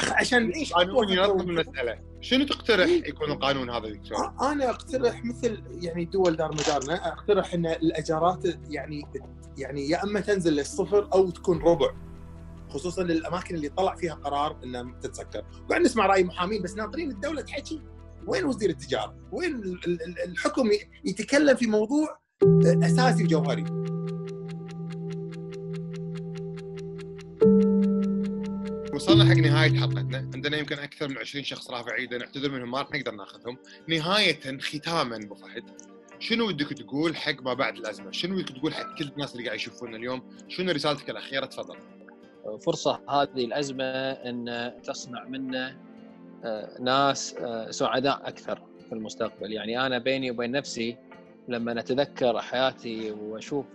عشان 0.00 0.48
نعيش 0.50 0.72
قانون 0.72 1.08
ينظم 1.08 1.50
المسألة. 1.50 1.98
شنو 2.20 2.46
تقترح 2.46 2.88
يكون 2.88 3.30
القانون 3.30 3.70
هذا 3.70 3.88
دكتور؟ 3.88 4.32
أنا 4.40 4.70
أقترح 4.70 5.24
مثل 5.24 5.62
يعني 5.82 6.04
دول 6.04 6.36
دار 6.36 6.52
مدارنا 6.52 7.08
أقترح 7.08 7.54
إن 7.54 7.66
الأجارات 7.66 8.44
يعني 8.70 9.02
يعني 9.58 9.88
يا 9.88 10.04
أما 10.04 10.20
تنزل 10.20 10.52
للصفر 10.52 11.08
أو 11.14 11.30
تكون 11.30 11.62
ربع 11.62 11.90
خصوصا 12.70 13.02
للأماكن 13.02 13.54
اللي 13.54 13.68
طلع 13.68 13.94
فيها 13.94 14.14
قرار 14.14 14.56
إنها 14.64 14.94
تتسكر، 15.02 15.44
وقاعد 15.64 15.82
نسمع 15.82 16.06
رأي 16.06 16.24
محامين 16.24 16.62
بس 16.62 16.76
ناطرين 16.76 17.10
الدولة 17.10 17.42
تحكي 17.42 17.82
وين 18.26 18.44
وزير 18.44 18.70
التجارة؟ 18.70 19.14
وين 19.32 19.78
الحكم 20.26 20.70
يتكلم 21.04 21.56
في 21.56 21.66
موضوع 21.66 22.18
أساسي 22.64 23.24
وجوهري؟ 23.24 23.64
وصلنا 28.98 29.24
حق 29.24 29.36
نهاية 29.36 29.80
حلقتنا 29.80 30.18
عندنا 30.34 30.56
يمكن 30.56 30.78
أكثر 30.78 31.08
من 31.08 31.18
20 31.18 31.44
شخص 31.44 31.70
رافع 31.70 31.94
ايده 31.94 32.18
نعتذر 32.18 32.50
منهم 32.50 32.70
ما 32.70 32.78
راح 32.78 32.90
نقدر 32.92 33.14
ناخذهم 33.14 33.58
نهاية 33.88 34.58
ختاما 34.58 35.16
أبو 35.16 35.34
فهد 35.34 35.64
شنو 36.18 36.48
ودك 36.48 36.72
تقول 36.72 37.16
حق 37.16 37.42
ما 37.42 37.54
بعد 37.54 37.76
الأزمة؟ 37.76 38.10
شنو 38.10 38.36
ودك 38.36 38.48
تقول 38.48 38.74
حق 38.74 38.98
كل 38.98 39.08
الناس 39.08 39.32
اللي 39.32 39.44
قاعد 39.44 39.56
يشوفونا 39.56 39.96
اليوم؟ 39.96 40.22
شنو 40.48 40.72
رسالتك 40.72 41.10
الأخيرة؟ 41.10 41.46
تفضل. 41.46 41.76
فرصة 42.66 43.00
هذه 43.08 43.44
الأزمة 43.44 43.84
إن 44.10 44.72
تصنع 44.82 45.24
منا 45.24 45.76
آه، 46.44 46.80
ناس 46.80 47.34
آه، 47.34 47.70
سعداء 47.70 48.28
أكثر 48.28 48.62
في 48.88 48.92
المستقبل، 48.92 49.52
يعني 49.52 49.86
أنا 49.86 49.98
بيني 49.98 50.30
وبين 50.30 50.50
نفسي 50.50 50.96
لما 51.48 51.80
اتذكر 51.80 52.40
حياتي 52.40 53.10
وأشوف 53.10 53.66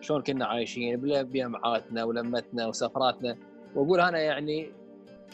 شلون 0.00 0.22
كنا 0.22 0.46
عايشين 0.46 0.96
بجامعاتنا 0.96 2.04
ولمتنا 2.04 2.66
وسفراتنا 2.66 3.36
وأقول 3.74 4.00
أنا 4.00 4.18
يعني 4.18 4.72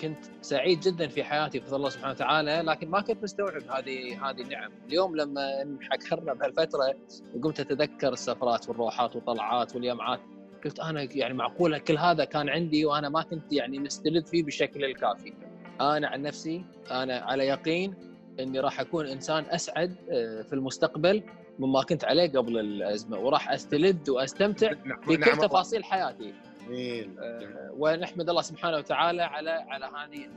كنت 0.02 0.18
سعيد 0.42 0.80
جدا 0.80 1.08
في 1.08 1.24
حياتي 1.24 1.58
بفضل 1.58 1.76
الله 1.76 1.88
سبحانه 1.88 2.12
وتعالى 2.12 2.62
لكن 2.66 2.88
ما 2.88 3.00
كنت 3.00 3.22
مستوعب 3.22 3.62
هذه 3.62 4.30
هذه 4.30 4.40
النعم، 4.42 4.72
اليوم 4.88 5.16
لما 5.16 5.62
انحكرنا 5.62 6.34
بهالفترة 6.34 6.94
قمت 7.42 7.60
أتذكر 7.60 8.12
السفرات 8.12 8.68
والروحات 8.68 9.16
والطلعات 9.16 9.74
واليمعات 9.74 10.20
قلت 10.64 10.80
أنا 10.80 11.02
يعني 11.02 11.34
معقولة 11.34 11.78
كل 11.78 11.98
هذا 11.98 12.24
كان 12.24 12.48
عندي 12.48 12.84
وأنا 12.84 13.08
ما 13.08 13.22
كنت 13.22 13.52
يعني 13.52 13.78
مستلذ 13.78 14.24
فيه 14.24 14.42
بالشكل 14.44 14.84
الكافي. 14.84 15.32
أنا 15.80 16.08
عن 16.08 16.22
نفسي 16.22 16.64
أنا 16.90 17.18
على 17.18 17.46
يقين 17.46 17.94
إني 18.40 18.60
راح 18.60 18.80
أكون 18.80 19.06
إنسان 19.06 19.44
أسعد 19.44 19.96
آه، 20.10 20.42
في 20.42 20.52
المستقبل 20.52 21.22
مما 21.58 21.82
كنت 21.82 22.04
عليه 22.04 22.30
قبل 22.30 22.58
الأزمة 22.58 23.18
وراح 23.18 23.50
أستلذ 23.50 24.10
وأستمتع 24.10 24.72
نعم، 24.84 25.00
في 25.00 25.16
كل 25.16 25.20
نعم. 25.20 25.38
تفاصيل 25.38 25.84
حياتي. 25.84 26.34
جميل 26.66 27.10
آه 27.18 27.72
ونحمد 27.78 28.28
الله 28.28 28.42
سبحانه 28.42 28.76
وتعالى 28.76 29.22
على 29.22 29.50
على 29.50 29.86
هذه 29.86 30.28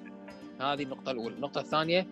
هذه 0.61 0.83
النقطة 0.83 1.11
الأولى، 1.11 1.35
النقطة 1.35 1.61
الثانية 1.61 2.07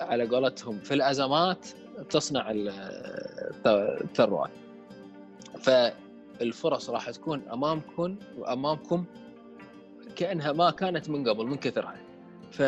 على 0.00 0.28
قولتهم 0.28 0.78
في 0.78 0.94
الأزمات 0.94 1.66
تصنع 2.10 2.52
الثروات. 3.66 4.50
فالفرص 5.60 6.90
راح 6.90 7.10
تكون 7.10 7.42
امامكم 7.52 8.16
وأمامكم 8.38 9.04
كأنها 10.16 10.52
ما 10.52 10.70
كانت 10.70 11.10
من 11.10 11.28
قبل 11.28 11.46
من 11.46 11.56
كثرها. 11.56 11.96
ف 12.50 12.62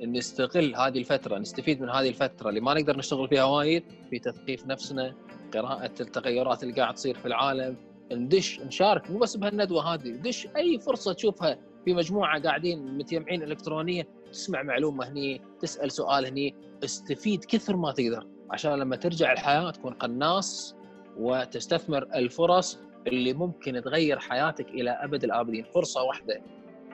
نستغل 0.00 0.76
هذه 0.76 0.98
الفترة 0.98 1.38
نستفيد 1.38 1.80
من 1.80 1.90
هذه 1.90 2.08
الفترة 2.08 2.48
اللي 2.48 2.60
ما 2.60 2.74
نقدر 2.74 2.96
نشتغل 2.96 3.28
فيها 3.28 3.44
وايد 3.44 3.84
في 4.10 4.18
تثقيف 4.18 4.66
نفسنا 4.66 5.14
قراءة 5.54 5.90
التغيرات 6.00 6.62
اللي 6.62 6.74
قاعد 6.74 6.94
تصير 6.94 7.18
في 7.18 7.26
العالم 7.26 7.76
ندش 8.12 8.60
نشارك 8.60 9.10
مو 9.10 9.18
بس 9.18 9.36
بهالندوة 9.36 9.94
هذه 9.94 10.10
دش 10.10 10.48
أي 10.56 10.78
فرصة 10.78 11.12
تشوفها 11.12 11.58
في 11.84 11.94
مجموعة 11.94 12.42
قاعدين 12.42 12.98
متجمعين 12.98 13.42
الكترونيا 13.42 14.06
تسمع 14.32 14.62
معلومة 14.62 15.08
هني 15.08 15.40
تسأل 15.60 15.92
سؤال 15.92 16.26
هني 16.26 16.54
استفيد 16.84 17.44
كثر 17.44 17.76
ما 17.76 17.92
تقدر 17.92 18.26
عشان 18.50 18.72
لما 18.74 18.96
ترجع 18.96 19.32
الحياة 19.32 19.70
تكون 19.70 19.92
قناص 19.92 20.74
وتستثمر 21.18 22.02
الفرص 22.14 22.78
اللي 23.06 23.32
ممكن 23.32 23.82
تغير 23.82 24.18
حياتك 24.18 24.68
إلى 24.68 24.90
أبد 24.90 25.24
الآبدين. 25.24 25.64
فرصة 25.64 26.02
واحدة 26.02 26.42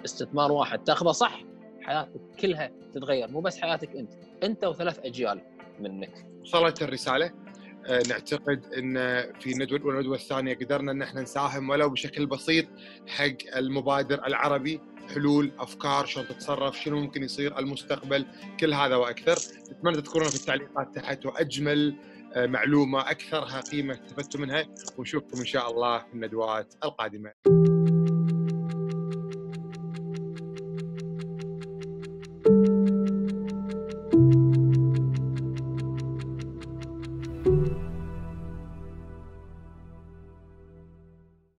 استثمار 0.04 0.52
واحد 0.52 0.84
تاخذه 0.84 1.10
صح 1.10 1.44
حياتك 1.82 2.20
كلها 2.40 2.70
تتغير 2.94 3.28
مو 3.30 3.40
بس 3.40 3.60
حياتك 3.60 3.96
أنت 3.96 4.12
أنت 4.42 4.64
وثلاث 4.64 4.98
أجيال 4.98 5.40
منك. 5.80 6.26
وصلت 6.42 6.82
الرسالة. 6.82 7.43
نعتقد 7.90 8.64
إن 8.78 8.94
في 9.40 9.52
الندوه 9.52 9.86
والندوة 9.86 10.16
الثانية 10.16 10.54
قدرنا 10.54 10.92
إن 10.92 11.02
إحنا 11.02 11.22
نساهم 11.22 11.70
ولو 11.70 11.90
بشكل 11.90 12.26
بسيط 12.26 12.66
حق 13.08 13.56
المبادر 13.56 14.26
العربي 14.26 14.80
حلول 15.14 15.50
أفكار 15.58 16.06
شلون 16.06 16.28
تتصرف 16.28 16.80
شنو 16.80 17.00
ممكن 17.00 17.22
يصير 17.22 17.58
المستقبل 17.58 18.26
كل 18.60 18.74
هذا 18.74 18.96
وأكثر. 18.96 19.36
اتمنى 19.70 19.96
تذكرونا 19.96 20.28
في 20.28 20.36
التعليقات 20.36 20.94
تحت 20.94 21.26
وأجمل 21.26 21.94
آه، 22.34 22.46
معلومة 22.46 23.10
أكثرها 23.10 23.60
قيمة 23.60 23.94
استفدتوا 23.94 24.40
منها. 24.40 24.64
ونشوفكم 24.98 25.38
إن 25.38 25.44
شاء 25.44 25.70
الله 25.70 25.98
في 25.98 26.14
الندوات 26.14 26.74
القادمة. 26.84 27.63